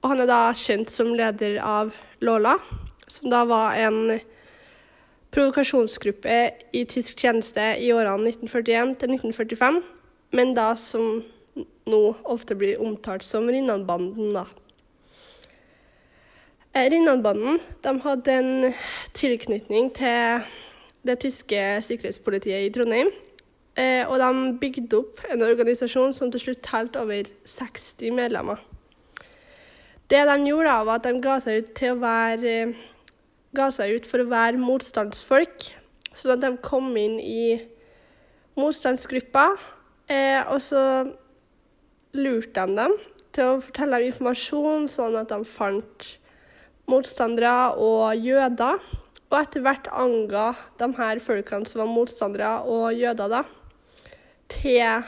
Og 0.00 0.14
han 0.14 0.22
er 0.24 0.30
da 0.30 0.40
kjent 0.56 0.90
som 0.90 1.12
leder 1.12 1.58
av 1.60 1.92
Lola, 2.24 2.56
som 3.10 3.28
da 3.32 3.42
var 3.44 3.76
en 3.76 4.16
provokasjonsgruppe 5.34 6.38
i 6.74 6.86
tysk 6.88 7.20
tjeneste 7.20 7.74
i 7.78 7.92
årene 7.94 8.32
1941 8.32 8.96
til 9.02 9.14
1945, 9.18 9.82
men 10.40 10.56
da 10.56 10.72
som 10.80 11.20
nå 11.90 12.02
ofte 12.30 12.56
blir 12.58 12.80
omtalt 12.82 13.24
som 13.26 13.48
Rinnanbanden, 13.50 14.34
da. 14.36 14.46
Eh, 16.74 16.86
Rinnanbanden 16.92 17.58
hadde 18.04 18.32
en 18.32 18.52
tilknytning 19.16 19.90
til 19.96 20.44
det 21.06 21.18
tyske 21.24 21.58
sikkerhetspolitiet 21.82 22.68
i 22.68 22.72
Trondheim. 22.74 23.10
Eh, 23.78 24.04
og 24.06 24.18
de 24.20 24.52
bygde 24.60 24.98
opp 24.98 25.22
en 25.30 25.42
organisasjon 25.46 26.14
som 26.14 26.30
til 26.30 26.42
slutt 26.42 26.62
telte 26.66 27.00
over 27.02 27.28
60 27.48 28.14
medlemmer. 28.14 28.60
Det 30.10 30.24
de 30.26 30.36
gjorde, 30.46 30.66
da, 30.66 30.78
var 30.84 30.98
at 30.98 31.06
de 31.06 31.22
ga 31.22 31.36
seg 31.42 31.60
ut, 31.62 31.74
til 31.78 31.94
å 31.94 32.00
være, 32.02 32.54
ga 33.54 33.68
seg 33.74 33.94
ut 33.94 34.08
for 34.10 34.22
å 34.22 34.30
være 34.30 34.58
motstandsfolk. 34.58 35.68
Sånn 36.10 36.34
at 36.34 36.42
de 36.42 36.50
kom 36.66 36.90
inn 36.98 37.20
i 37.22 37.60
motstandsgruppa. 38.58 39.46
Eh, 40.10 40.42
og 40.50 40.58
så 40.66 40.82
lurte 42.16 42.64
han 42.64 42.76
dem 42.78 42.96
til 43.34 43.46
å 43.46 43.60
fortelle 43.62 44.00
dem 44.00 44.10
informasjon, 44.10 44.88
sånn 44.90 45.18
at 45.20 45.30
de 45.30 45.38
fant 45.46 46.08
motstandere 46.90 47.76
og 47.78 48.18
jøder. 48.18 48.80
Og 49.30 49.36
etter 49.38 49.62
hvert 49.62 49.86
anga 49.94 50.48
de 50.80 50.88
her 50.96 51.20
folkene 51.22 51.68
som 51.70 51.84
var 51.84 51.92
motstandere 51.92 52.54
og 52.66 52.88
jøder, 52.98 53.30
da, 53.30 53.44
til 54.50 55.06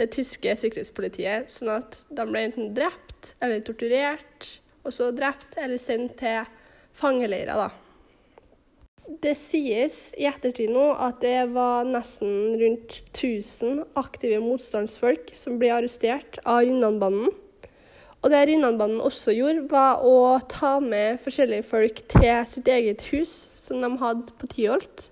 det 0.00 0.08
tyske 0.16 0.56
sikkerhetspolitiet, 0.58 1.52
sånn 1.52 1.76
at 1.76 2.00
de 2.10 2.26
ble 2.26 2.42
enten 2.48 2.72
drept 2.74 3.34
eller 3.38 3.62
torturert, 3.62 4.48
og 4.82 4.94
så 4.96 5.12
drept 5.14 5.54
eller 5.62 5.78
sendt 5.78 6.18
til 6.24 6.48
fangeleirer. 6.98 7.54
da. 7.54 7.81
Det 9.02 9.32
sies 9.34 10.12
i 10.14 10.28
ettertid 10.30 10.70
nå 10.70 10.92
at 10.94 11.18
det 11.24 11.48
var 11.50 11.86
nesten 11.88 12.54
rundt 12.60 13.00
1000 13.10 13.82
aktive 13.98 14.38
motstandsfolk 14.44 15.32
som 15.34 15.58
ble 15.58 15.72
arrestert 15.74 16.38
av 16.46 16.62
Rinnanbanden. 16.62 17.32
Og 18.22 18.30
det 18.30 18.44
Rinnanbanden 18.46 19.02
også 19.02 19.34
gjorde, 19.34 19.64
var 19.72 20.04
å 20.06 20.38
ta 20.46 20.76
med 20.78 21.18
forskjellige 21.22 21.66
folk 21.66 22.04
til 22.14 22.44
sitt 22.46 22.70
eget 22.70 23.02
hus, 23.10 23.48
som 23.58 23.82
de 23.82 23.90
hadde 23.98 24.36
på 24.38 24.46
Tyholt. 24.52 25.08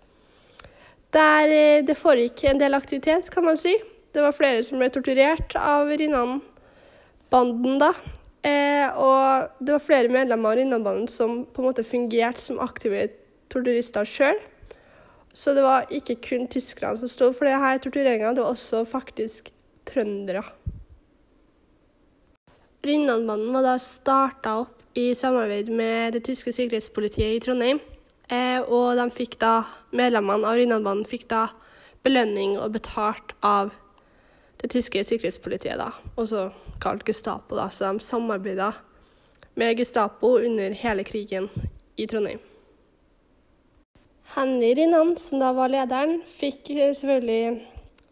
Der 1.10 1.50
eh, 1.50 1.82
det 1.82 1.98
foregikk 1.98 2.44
en 2.46 2.62
del 2.62 2.78
aktivitet, 2.78 3.26
kan 3.34 3.48
man 3.48 3.58
si. 3.58 3.74
Det 4.14 4.22
var 4.22 4.36
flere 4.36 4.62
som 4.66 4.78
ble 4.78 4.86
torturert 4.94 5.58
av 5.58 5.90
Rinnan-banden 5.90 7.82
da. 7.82 7.90
Eh, 8.46 8.86
og 8.94 9.50
det 9.58 9.74
var 9.74 9.82
flere 9.82 10.12
medlemmer 10.14 10.54
av 10.54 10.60
Rinnan-banden 10.62 11.10
som 11.10 11.42
på 11.50 11.64
en 11.64 11.72
måte 11.72 11.84
fungerte 11.84 12.46
som 12.46 12.62
aktive 12.62 13.08
torturister 13.50 14.08
sjøl. 14.08 14.38
Så 15.32 15.54
det 15.54 15.62
var 15.62 15.90
ikke 15.94 16.18
kun 16.24 16.48
tyskerne 16.50 16.98
som 16.98 17.10
sto 17.10 17.30
for 17.34 17.46
denne 17.46 17.76
tortureringa, 17.82 18.34
det 18.34 18.42
var 18.42 18.54
også 18.56 18.82
faktisk 18.88 19.52
trøndere. 19.86 20.42
Rinnanbanen 22.86 23.52
var 23.52 23.66
da 23.66 23.76
starta 23.78 24.56
opp 24.62 24.98
i 24.98 25.12
samarbeid 25.14 25.68
med 25.68 26.16
det 26.16 26.24
tyske 26.26 26.52
sikkerhetspolitiet 26.56 27.36
i 27.36 27.42
Trondheim. 27.44 27.80
Eh, 28.30 28.62
og 28.62 28.96
de 28.96 29.06
fikk 29.12 29.36
da, 29.42 29.60
medlemmene 29.94 30.48
av 30.48 30.58
Rinnanbanen 30.58 31.06
fikk 31.08 31.28
da 31.30 31.48
belønning 32.06 32.56
og 32.58 32.72
betalt 32.78 33.34
av 33.44 33.74
det 34.60 34.70
tyske 34.72 35.02
sikkerhetspolitiet, 35.04 35.80
da, 35.80 35.90
også 36.20 36.48
kalt 36.82 37.04
Gestapo. 37.08 37.56
da, 37.56 37.68
Så 37.68 37.92
de 37.92 38.00
samarbeida 38.00 38.72
med 39.54 39.76
Gestapo 39.76 40.38
under 40.38 40.70
hele 40.70 41.04
krigen 41.04 41.48
i 41.96 42.06
Trondheim. 42.06 42.40
Henry 44.34 44.74
Rinnan, 44.74 45.16
som 45.16 45.40
da 45.42 45.48
var 45.52 45.72
lederen, 45.72 46.20
fikk 46.22 46.68
selvfølgelig 46.70 47.64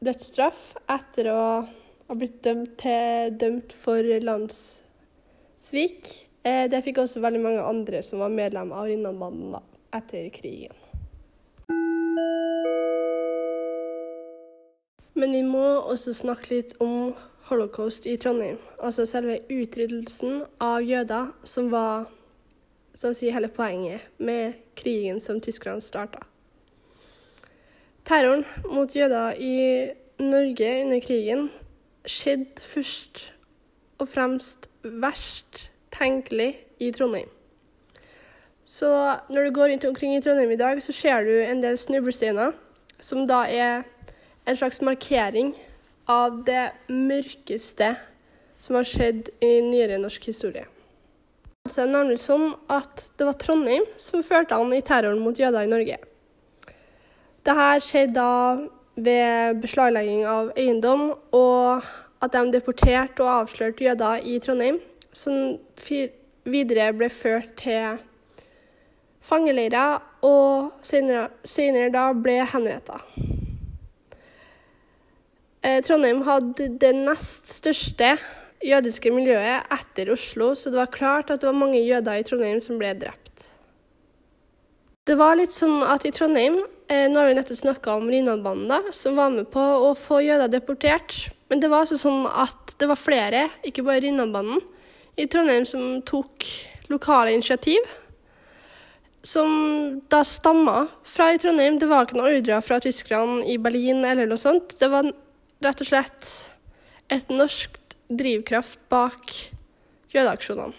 dødsstraff 0.02 0.72
etter 0.90 1.28
å 1.30 1.42
ha 1.62 2.16
blitt 2.18 2.40
dømt, 2.42 2.72
til, 2.82 3.36
dømt 3.38 3.70
for 3.70 4.02
landssvik. 4.26 6.10
Eh, 6.42 6.66
det 6.72 6.82
fikk 6.82 6.98
også 7.04 7.22
veldig 7.22 7.42
mange 7.44 7.62
andre 7.62 8.02
som 8.02 8.18
var 8.24 8.34
medlem 8.34 8.74
av 8.74 8.90
Rinnanbanden 8.90 9.60
etter 9.94 10.26
krigen. 10.34 10.74
Men 15.14 15.38
vi 15.38 15.46
må 15.46 15.66
også 15.86 16.16
snakke 16.18 16.56
litt 16.56 16.74
om 16.82 17.12
holocaust 17.46 18.10
i 18.10 18.18
Trondheim. 18.18 18.58
Altså 18.82 19.06
selve 19.06 19.38
utryddelsen 19.46 20.42
av 20.58 20.82
jøder, 20.82 21.30
som 21.46 21.70
var 21.70 22.10
så 22.98 23.12
å 23.12 23.14
si 23.14 23.30
hele 23.30 23.50
poenget 23.54 24.08
med 24.18 24.56
krigen 24.78 25.20
som 25.22 25.38
Tyskland 25.40 25.84
starta. 25.86 26.24
Terroren 28.08 28.42
mot 28.72 28.90
jøder 28.90 29.36
i 29.38 29.56
Norge 30.18 30.70
under 30.82 31.02
krigen 31.04 31.44
skjedde 32.08 32.64
først 32.64 33.20
og 34.02 34.08
fremst 34.10 34.66
verst 34.82 35.68
tenkelig 35.94 36.54
i 36.82 36.88
Trondheim. 36.94 37.28
Så 38.68 38.88
når 39.30 39.44
du 39.46 39.52
går 39.54 39.70
rundt 39.72 39.86
omkring 39.88 40.16
i 40.16 40.22
Trondheim 40.24 40.50
i 40.50 40.58
dag, 40.60 40.82
så 40.82 40.92
ser 40.92 41.22
du 41.24 41.36
en 41.42 41.62
del 41.62 41.78
snublesteiner, 41.78 42.52
som 43.00 43.26
da 43.28 43.44
er 43.46 43.86
en 44.48 44.58
slags 44.58 44.82
markering 44.82 45.54
av 46.10 46.42
det 46.48 46.70
mørkeste 46.88 47.92
som 48.58 48.80
har 48.80 48.88
skjedd 48.88 49.30
i 49.44 49.52
nyere 49.62 50.00
norsk 50.02 50.26
historie. 50.32 50.66
Så 51.68 51.82
er 51.82 51.88
det 51.88 51.94
nemlig 51.94 52.18
sånn 52.22 52.50
at 52.72 53.08
det 53.20 53.26
var 53.28 53.36
Trondheim 53.40 53.84
som 54.00 54.24
førte 54.24 54.56
an 54.56 54.72
i 54.72 54.82
terroren 54.84 55.20
mot 55.20 55.36
jøder 55.36 55.66
i 55.66 55.70
Norge. 55.70 55.98
Dette 57.44 57.68
skjedde 57.84 58.16
da 58.16 58.32
ved 58.98 59.60
beslaglegging 59.62 60.24
av 60.26 60.50
eiendom, 60.58 61.12
og 61.36 61.84
at 62.24 62.34
de 62.34 62.42
deporterte 62.52 63.22
og 63.22 63.44
avslørte 63.44 63.86
jøder 63.86 64.24
i 64.26 64.38
Trondheim, 64.42 64.80
som 65.14 65.58
videre 66.48 66.90
ble 66.96 67.08
ført 67.12 67.54
til 67.60 68.00
fangeleirer, 69.28 70.00
og 70.24 70.72
senere, 70.82 71.28
senere 71.46 71.92
da 71.94 72.08
ble 72.16 72.40
henretta. 72.48 72.98
Eh, 75.62 75.78
Trondheim 75.84 76.24
hadde 76.26 76.68
det 76.80 76.94
nest 76.96 77.50
største 77.50 78.16
jødiske 78.64 79.12
miljøet 79.14 79.68
etter 79.74 80.12
Oslo, 80.12 80.52
så 80.54 80.72
det 80.72 80.80
var 80.80 80.92
klart 80.94 81.30
at 81.30 81.42
det 81.42 81.50
var 81.50 81.58
mange 81.58 81.80
jøder 81.82 82.18
i 82.18 82.26
Trondheim 82.26 82.60
som 82.64 82.78
ble 82.80 82.92
drept. 82.98 83.48
Det 85.08 85.16
var 85.16 85.38
litt 85.38 85.54
sånn 85.54 85.80
at 85.88 86.04
i 86.04 86.12
Trondheim 86.12 86.58
eh, 86.92 87.06
Nå 87.08 87.16
har 87.16 87.30
vi 87.30 87.36
nettopp 87.38 87.62
snakka 87.62 87.94
om 87.96 88.10
Rinnanbanden, 88.12 88.90
som 88.92 89.16
var 89.16 89.32
med 89.32 89.48
på 89.48 89.62
å 89.62 89.94
få 89.96 90.20
jøder 90.20 90.50
deportert. 90.52 91.30
Men 91.48 91.62
det 91.62 91.70
var 91.72 91.86
altså 91.86 91.96
sånn 91.96 92.26
at 92.28 92.74
det 92.76 92.90
var 92.90 93.00
flere, 93.00 93.46
ikke 93.64 93.86
bare 93.86 94.02
Rinnanbanden, 94.04 94.60
i 95.18 95.24
Trondheim 95.26 95.64
som 95.66 96.02
tok 96.06 96.44
lokale 96.92 97.32
initiativ. 97.32 97.88
Som 99.24 99.48
da 100.12 100.20
stamma 100.28 100.86
fra 101.08 101.32
i 101.32 101.40
Trondheim. 101.40 101.80
Det 101.80 101.88
var 101.90 102.04
ikke 102.04 102.20
noen 102.20 102.36
ordre 102.38 102.60
fra 102.62 102.78
tyskerne 102.84 103.40
i 103.48 103.56
Berlin 103.60 104.04
eller 104.06 104.28
noe 104.28 104.40
sånt. 104.40 104.76
Det 104.78 104.92
var 104.92 105.08
rett 105.64 105.82
og 105.82 105.88
slett 105.88 106.30
et 107.16 107.32
norsk 107.32 107.80
drivkraft 108.08 108.80
bak 108.88 109.32
jødeaksjonene. 110.14 110.74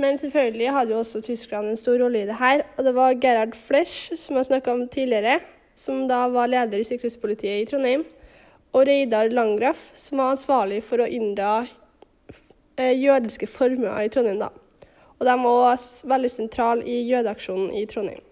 Men 0.00 0.16
selvfølgelig 0.18 0.70
hadde 0.72 0.94
jo 0.94 0.98
også 1.02 1.20
Tyskland 1.20 1.68
en 1.68 1.76
stor 1.76 1.98
rolle 2.00 2.22
i 2.22 2.28
det 2.28 2.38
her. 2.38 2.62
Og 2.78 2.84
det 2.84 2.94
var 2.96 3.18
Gerhard 3.20 3.56
Flesch, 3.56 4.14
som 4.16 4.36
jeg 4.36 4.48
snakka 4.48 4.72
om 4.72 4.88
tidligere, 4.88 5.40
som 5.76 6.06
da 6.08 6.22
var 6.32 6.48
leder 6.48 6.80
i 6.80 6.86
sikkerhetspolitiet 6.88 7.60
i 7.60 7.68
Trondheim, 7.68 8.06
og 8.72 8.86
Reidar 8.86 9.28
Langgraff, 9.28 9.90
som 9.98 10.22
var 10.22 10.32
ansvarlig 10.32 10.80
for 10.86 11.02
å 11.02 11.10
inndra 11.10 11.66
eh, 12.78 12.96
jødiske 12.96 13.46
formuer 13.50 14.06
i 14.06 14.08
Trondheim. 14.08 14.40
da. 14.40 14.48
Og 15.18 15.26
de 15.28 15.36
var 15.42 15.74
også 15.74 16.08
veldig 16.08 16.32
sentrale 16.32 16.86
i 16.88 17.02
jødeaksjonen 17.10 17.74
i 17.76 17.84
Trondheim. 17.90 18.24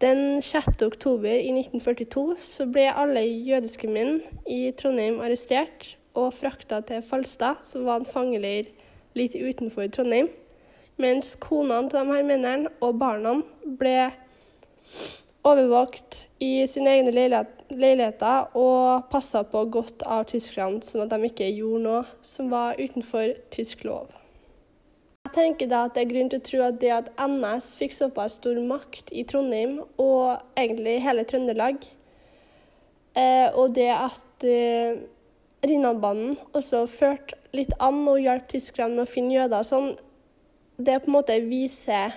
Den 0.00 0.42
6. 0.42 0.82
oktober 0.82 1.28
i 1.28 1.48
1942 1.56 2.34
så 2.36 2.66
ble 2.68 2.82
alle 2.92 3.22
jødiske 3.24 3.88
menn 3.88 4.18
i 4.44 4.66
Trondheim 4.76 5.22
arrestert 5.24 5.94
og 6.12 6.34
frakta 6.36 6.82
til 6.84 7.00
Falstad, 7.00 7.62
som 7.64 7.86
var 7.88 8.02
en 8.02 8.08
fangeleir 8.08 8.68
litt 9.16 9.32
utenfor 9.32 9.88
Trondheim. 9.88 10.28
Mens 11.00 11.32
konene 11.40 11.88
til 11.88 11.96
de 12.02 12.12
her 12.12 12.28
mennene 12.28 12.74
og 12.84 13.00
barna 13.00 13.38
ble 13.64 14.10
overvåkt 15.48 16.26
i 16.44 16.66
sine 16.68 16.98
egne 16.98 17.16
leiligheter 17.16 18.52
og 18.52 19.08
passa 19.08 19.46
på 19.48 19.64
godt 19.78 20.04
av 20.04 20.28
tyskerne, 20.28 20.84
sånn 20.84 21.06
at 21.06 21.16
de 21.16 21.32
ikke 21.32 21.48
gjorde 21.54 21.84
noe 21.88 22.04
som 22.20 22.52
var 22.52 22.76
utenfor 22.76 23.32
tysk 23.48 23.88
lov. 23.88 24.12
Tenker 25.36 25.68
da 25.68 25.82
at 25.84 25.92
det 25.92 26.06
er 26.06 26.12
grunn 26.14 26.30
til 26.32 26.40
å 26.40 26.44
tro 26.48 26.60
at 26.64 26.78
det 26.80 26.92
at 26.94 27.08
NS 27.20 27.74
fikk 27.76 27.92
såpass 27.92 28.38
stor 28.38 28.56
makt 28.64 29.10
i 29.12 29.24
Trondheim, 29.28 29.82
og 30.00 30.38
egentlig 30.56 30.94
hele 31.04 31.26
Trøndelag, 31.28 31.84
eh, 33.12 33.50
og 33.52 33.74
det 33.76 33.90
at 33.92 34.46
eh, 34.48 34.96
Rinnanbanen 35.66 36.38
også 36.56 36.86
førte 36.88 37.36
litt 37.56 37.74
an 37.84 38.00
og 38.08 38.22
hjalp 38.22 38.48
tyskerne 38.48 38.96
med 38.96 39.04
å 39.04 39.12
finne 39.12 39.36
jøder 39.36 39.68
sånn, 39.68 39.92
det 40.80 41.02
på 41.02 41.10
en 41.10 41.16
måte 41.18 41.36
viser 41.44 42.16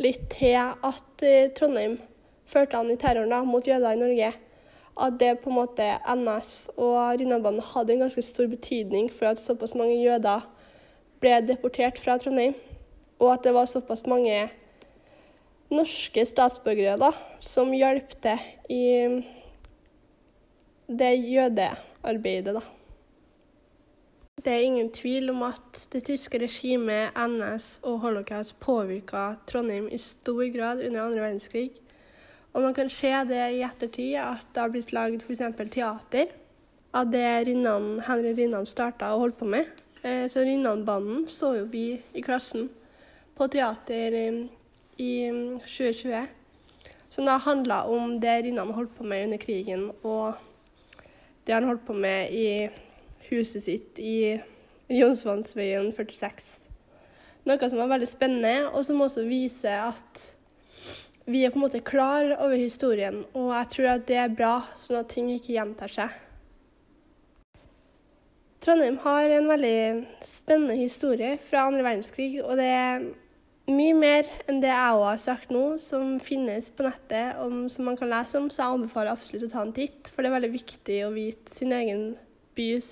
litt 0.00 0.24
til 0.32 0.56
at 0.56 1.24
eh, 1.24 1.52
Trondheim 1.52 1.98
førte 2.48 2.80
an 2.80 2.92
i 2.92 2.96
terroren 3.00 3.36
da, 3.36 3.42
mot 3.44 3.68
jøder 3.68 3.92
i 3.92 4.00
Norge. 4.00 4.32
At 5.04 5.20
det 5.20 5.34
på 5.42 5.52
en 5.52 5.58
måte 5.58 5.92
NS 6.16 6.56
og 6.78 6.96
Rinnanbanen 7.20 7.64
hadde 7.74 7.98
en 7.98 8.06
ganske 8.06 8.24
stor 8.24 8.48
betydning 8.48 9.12
for 9.12 9.34
at 9.34 9.42
såpass 9.42 9.76
mange 9.76 10.00
jøder 10.00 10.48
ble 11.24 11.40
deportert 11.48 11.98
fra 12.00 12.18
Trondheim, 12.20 12.54
og 13.22 13.32
at 13.32 13.46
det 13.46 13.54
var 13.56 13.70
såpass 13.70 14.04
mange 14.10 14.44
norske 15.72 16.24
statsborgere 16.28 16.98
da, 17.00 17.10
som 17.40 17.72
hjalp 17.74 18.12
til 18.22 18.44
i 18.72 18.84
det 20.88 21.12
jødearbeidet. 21.16 22.54
da. 22.54 22.62
Det 24.44 24.52
er 24.52 24.66
ingen 24.66 24.90
tvil 24.92 25.30
om 25.32 25.46
at 25.46 25.86
det 25.94 26.02
tyske 26.04 26.38
regimet, 26.42 27.16
NS 27.16 27.78
og 27.88 28.02
holocaust 28.02 28.58
påvirka 28.60 29.38
Trondheim 29.48 29.88
i 29.88 29.98
stor 29.98 30.44
grad 30.52 30.82
under 30.84 31.06
andre 31.06 31.22
verdenskrig. 31.22 31.70
Og 32.52 32.62
man 32.62 32.74
kan 32.74 32.90
se 32.92 33.10
det 33.26 33.40
i 33.56 33.62
ettertid, 33.64 34.18
at 34.20 34.44
det 34.52 34.60
har 34.60 34.74
blitt 34.74 34.92
lagd 34.92 35.24
f.eks. 35.24 35.40
teater 35.72 36.28
av 36.94 37.08
det 37.10 37.24
Rinnan, 37.48 38.02
Henry 38.06 38.34
Rinnan 38.36 38.68
starta 38.68 39.14
og 39.14 39.24
holdt 39.24 39.40
på 39.40 39.48
med. 39.48 39.72
Eh, 40.04 40.28
så 40.28 40.40
Rinnanbanden 40.40 41.26
så 41.32 41.54
jo 41.56 41.64
vi 41.72 42.02
i 42.12 42.22
klassen 42.22 42.66
på 43.38 43.46
teater 43.48 44.12
eh, 44.12 44.40
i 45.00 45.12
2020. 45.64 46.10
Mm, 46.12 46.26
som 47.08 47.24
da 47.24 47.38
handla 47.40 47.84
om 47.88 48.18
det 48.20 48.42
Rinnan 48.42 48.74
holdt 48.76 48.92
på 48.98 49.04
med 49.08 49.24
under 49.24 49.40
krigen, 49.40 49.86
og 50.02 50.34
det 51.46 51.54
han 51.54 51.64
holdt 51.64 51.86
på 51.86 51.96
med 51.96 52.34
i 52.36 52.68
huset 53.30 53.64
sitt 53.64 54.00
i 54.02 54.34
Jonsvannsveien 54.92 55.88
46. 55.94 56.50
Noe 57.48 57.70
som 57.70 57.80
var 57.80 57.94
veldig 57.94 58.10
spennende, 58.10 58.68
og 58.74 58.84
som 58.84 59.00
også 59.00 59.24
viser 59.24 59.86
at 59.86 60.24
vi 61.24 61.46
er 61.46 61.54
på 61.54 61.62
en 61.62 61.64
måte 61.64 61.80
klar 61.80 62.34
over 62.34 62.58
historien, 62.60 63.22
og 63.32 63.54
jeg 63.54 63.72
tror 63.72 63.90
at 63.94 64.06
det 64.10 64.20
er 64.20 64.36
bra, 64.36 64.58
sånn 64.76 65.00
at 65.00 65.12
ting 65.14 65.32
ikke 65.32 65.54
gjentar 65.54 65.96
seg. 65.96 66.20
Trondheim 68.64 68.96
har 69.02 69.28
en 69.28 69.50
veldig 69.50 69.78
spennende 70.24 70.78
historie 70.78 71.34
fra 71.50 71.66
andre 71.68 71.84
verdenskrig, 71.84 72.38
og 72.40 72.56
det 72.56 72.68
er 72.72 73.02
mye 73.68 73.96
mer 73.96 74.28
enn 74.48 74.62
det 74.62 74.70
jeg 74.70 74.94
òg 74.96 75.02
har 75.04 75.18
sagt 75.20 75.50
nå, 75.52 75.64
som 75.84 76.14
finnes 76.22 76.70
på 76.72 76.86
nettet, 76.86 77.36
om, 77.44 77.66
som 77.68 77.84
man 77.90 77.98
kan 78.00 78.08
lese 78.08 78.40
om, 78.40 78.46
så 78.48 78.62
jeg 78.62 78.78
anbefaler 78.78 79.12
absolutt 79.12 79.44
å 79.44 79.50
ta 79.52 79.64
en 79.66 79.74
titt. 79.76 80.08
For 80.08 80.24
det 80.24 80.30
er 80.30 80.36
veldig 80.38 80.50
viktig 80.54 80.96
å 81.04 81.10
vite 81.12 81.52
sin 81.52 81.74
egen 81.76 82.06
bys 82.56 82.88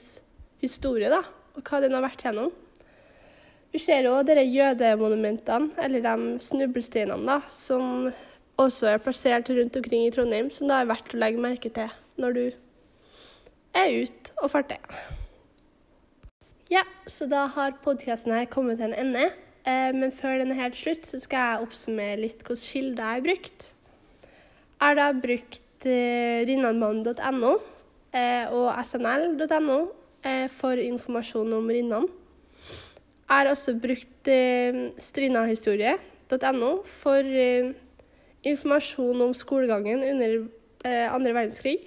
historie, 0.61 1.09
da, 1.13 1.23
og 1.57 1.65
hva 1.65 1.81
den 1.81 1.97
har 1.97 2.05
vært 2.05 2.27
gjennom. 2.27 2.53
Du 3.73 3.81
ser 3.81 4.05
jo 4.05 4.19
disse 4.29 4.45
jødemonumentene, 4.45 5.73
eller 5.81 6.05
de 6.05 6.37
snublesteinene, 6.51 7.25
da, 7.25 7.41
som 7.49 8.11
også 8.61 8.93
er 8.93 9.01
plassert 9.01 9.49
rundt 9.49 9.81
omkring 9.81 10.05
i 10.05 10.13
Trondheim, 10.13 10.53
som 10.53 10.69
det 10.69 10.83
er 10.83 10.93
verdt 10.93 11.17
å 11.17 11.25
legge 11.25 11.49
merke 11.49 11.73
til 11.73 11.97
når 12.21 12.37
du 12.37 12.45
er 13.73 13.99
ute 14.05 14.37
og 14.37 14.53
farter. 14.53 15.21
Ja, 16.73 16.87
så 17.05 17.27
da 17.29 17.43
har 17.53 17.75
podkasten 17.85 18.33
her 18.33 18.47
kommet 18.49 18.79
til 18.81 18.87
en 18.87 18.95
ende. 18.97 19.27
Eh, 19.69 19.91
men 19.93 20.13
før 20.15 20.39
den 20.41 20.55
er 20.55 20.63
helt 20.63 20.79
slutt, 20.79 21.05
så 21.05 21.19
skal 21.21 21.43
jeg 21.45 21.67
oppsummere 21.67 22.21
litt 22.23 22.41
hvilke 22.47 22.57
kilder 22.63 23.03
jeg 23.03 23.19
har 23.19 23.25
brukt. 23.27 23.67
Jeg 24.23 24.87
har 24.87 24.97
da 24.97 25.09
brukt 25.13 25.87
eh, 25.91 26.47
rinnanmannen.no 26.49 27.53
eh, 28.17 28.49
og 28.49 28.73
snl.no 28.89 29.79
for 30.55 30.79
informasjon 30.79 31.53
om 31.59 31.69
Rinnan. 31.75 32.07
Jeg 32.07 33.33
har 33.35 33.51
også 33.51 33.75
brukt 33.83 34.29
strinahistorie.no 35.03 36.69
for 36.87 37.33
informasjon 38.47 39.25
om 39.25 39.33
skolegangen 39.35 40.05
under 40.07 40.45
andre 41.11 41.35
verdenskrig. 41.35 41.81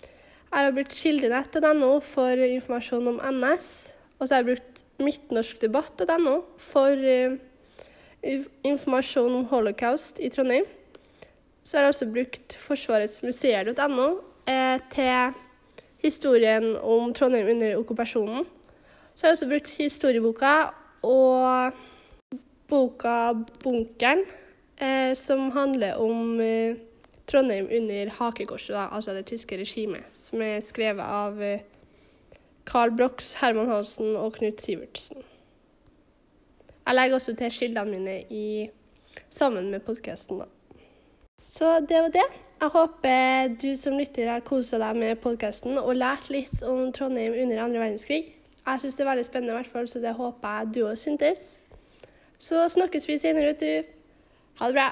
Jeg 0.00 0.56
har 0.56 0.72
brukt 0.72 0.96
kildenett.no 0.96 2.00
for 2.00 2.48
informasjon 2.48 3.12
om 3.12 3.20
NS. 3.36 3.95
Og 4.18 4.28
så 4.28 4.34
har 4.34 4.42
jeg 4.42 4.56
brukt 4.56 4.84
midtnorskdebatt.no 5.02 6.36
for 6.58 6.96
uh, 6.96 7.36
informasjon 8.64 9.34
om 9.42 9.48
holocaust 9.50 10.20
i 10.24 10.30
Trondheim. 10.32 10.64
Så 11.62 11.76
har 11.76 11.86
jeg 11.86 11.94
også 11.94 12.08
brukt 12.14 12.56
forsvaretsmuseer.no 12.66 14.08
uh, 14.48 14.78
til 14.92 15.36
historien 16.04 16.76
om 16.80 17.12
Trondheim 17.14 17.50
under 17.56 17.76
okkupasjonen. 17.80 18.46
Så 19.14 19.26
har 19.26 19.32
jeg 19.32 19.38
også 19.38 19.48
brukt 19.48 19.76
historieboka 19.78 20.54
og 21.02 21.72
boka 22.68 23.32
'Bunkeren', 23.32 24.26
eh, 24.78 25.14
som 25.16 25.50
handler 25.50 25.94
om 25.94 26.40
eh, 26.40 26.76
Trondheim 27.26 27.68
under 27.70 28.10
hakekorset, 28.10 28.74
da, 28.74 28.88
altså 28.92 29.14
det 29.14 29.26
tyske 29.26 29.56
regimet, 29.56 30.02
som 30.14 30.42
er 30.42 30.60
skrevet 30.60 31.02
av 31.02 31.42
eh, 31.42 31.60
Carl 32.66 32.90
Brox, 32.96 33.34
Herman 33.40 33.70
Hansen 33.70 34.16
og 34.16 34.32
Knut 34.38 34.60
Sivertsen. 34.60 35.22
Jeg 36.86 36.94
legger 36.94 37.14
også 37.14 37.34
til 37.34 37.50
kildene 37.50 37.90
mine 37.90 38.16
i, 38.30 38.68
sammen 39.30 39.70
med 39.70 39.80
podkasten. 39.86 40.42
Så 41.42 41.80
det 41.88 42.02
var 42.02 42.12
det. 42.14 42.26
Jeg 42.60 42.68
håper 42.72 43.54
du 43.62 43.68
som 43.76 43.98
lytter 43.98 44.30
har 44.30 44.44
kosa 44.46 44.78
deg 44.80 44.96
med 44.96 45.18
podkasten 45.22 45.78
og 45.78 45.94
lært 45.96 46.30
litt 46.32 46.62
om 46.64 46.92
Trondheim 46.92 47.36
under 47.42 47.64
andre 47.64 47.82
verdenskrig. 47.82 48.22
Jeg 48.66 48.82
syns 48.82 48.96
det 48.98 49.04
er 49.04 49.10
veldig 49.10 49.26
spennende, 49.26 49.54
i 49.54 49.58
hvert 49.60 49.72
fall, 49.72 49.88
så 49.88 50.02
det 50.02 50.14
håper 50.16 50.58
jeg 50.58 50.74
du 50.74 50.80
òg 50.88 50.96
syntes. 50.98 51.44
Så 52.38 52.68
snakkes 52.72 53.06
vi 53.08 53.18
senere, 53.18 53.52
vet 53.52 53.60
du. 53.60 53.98
Ha 54.58 54.70
det 54.70 54.78
bra. 54.78 54.88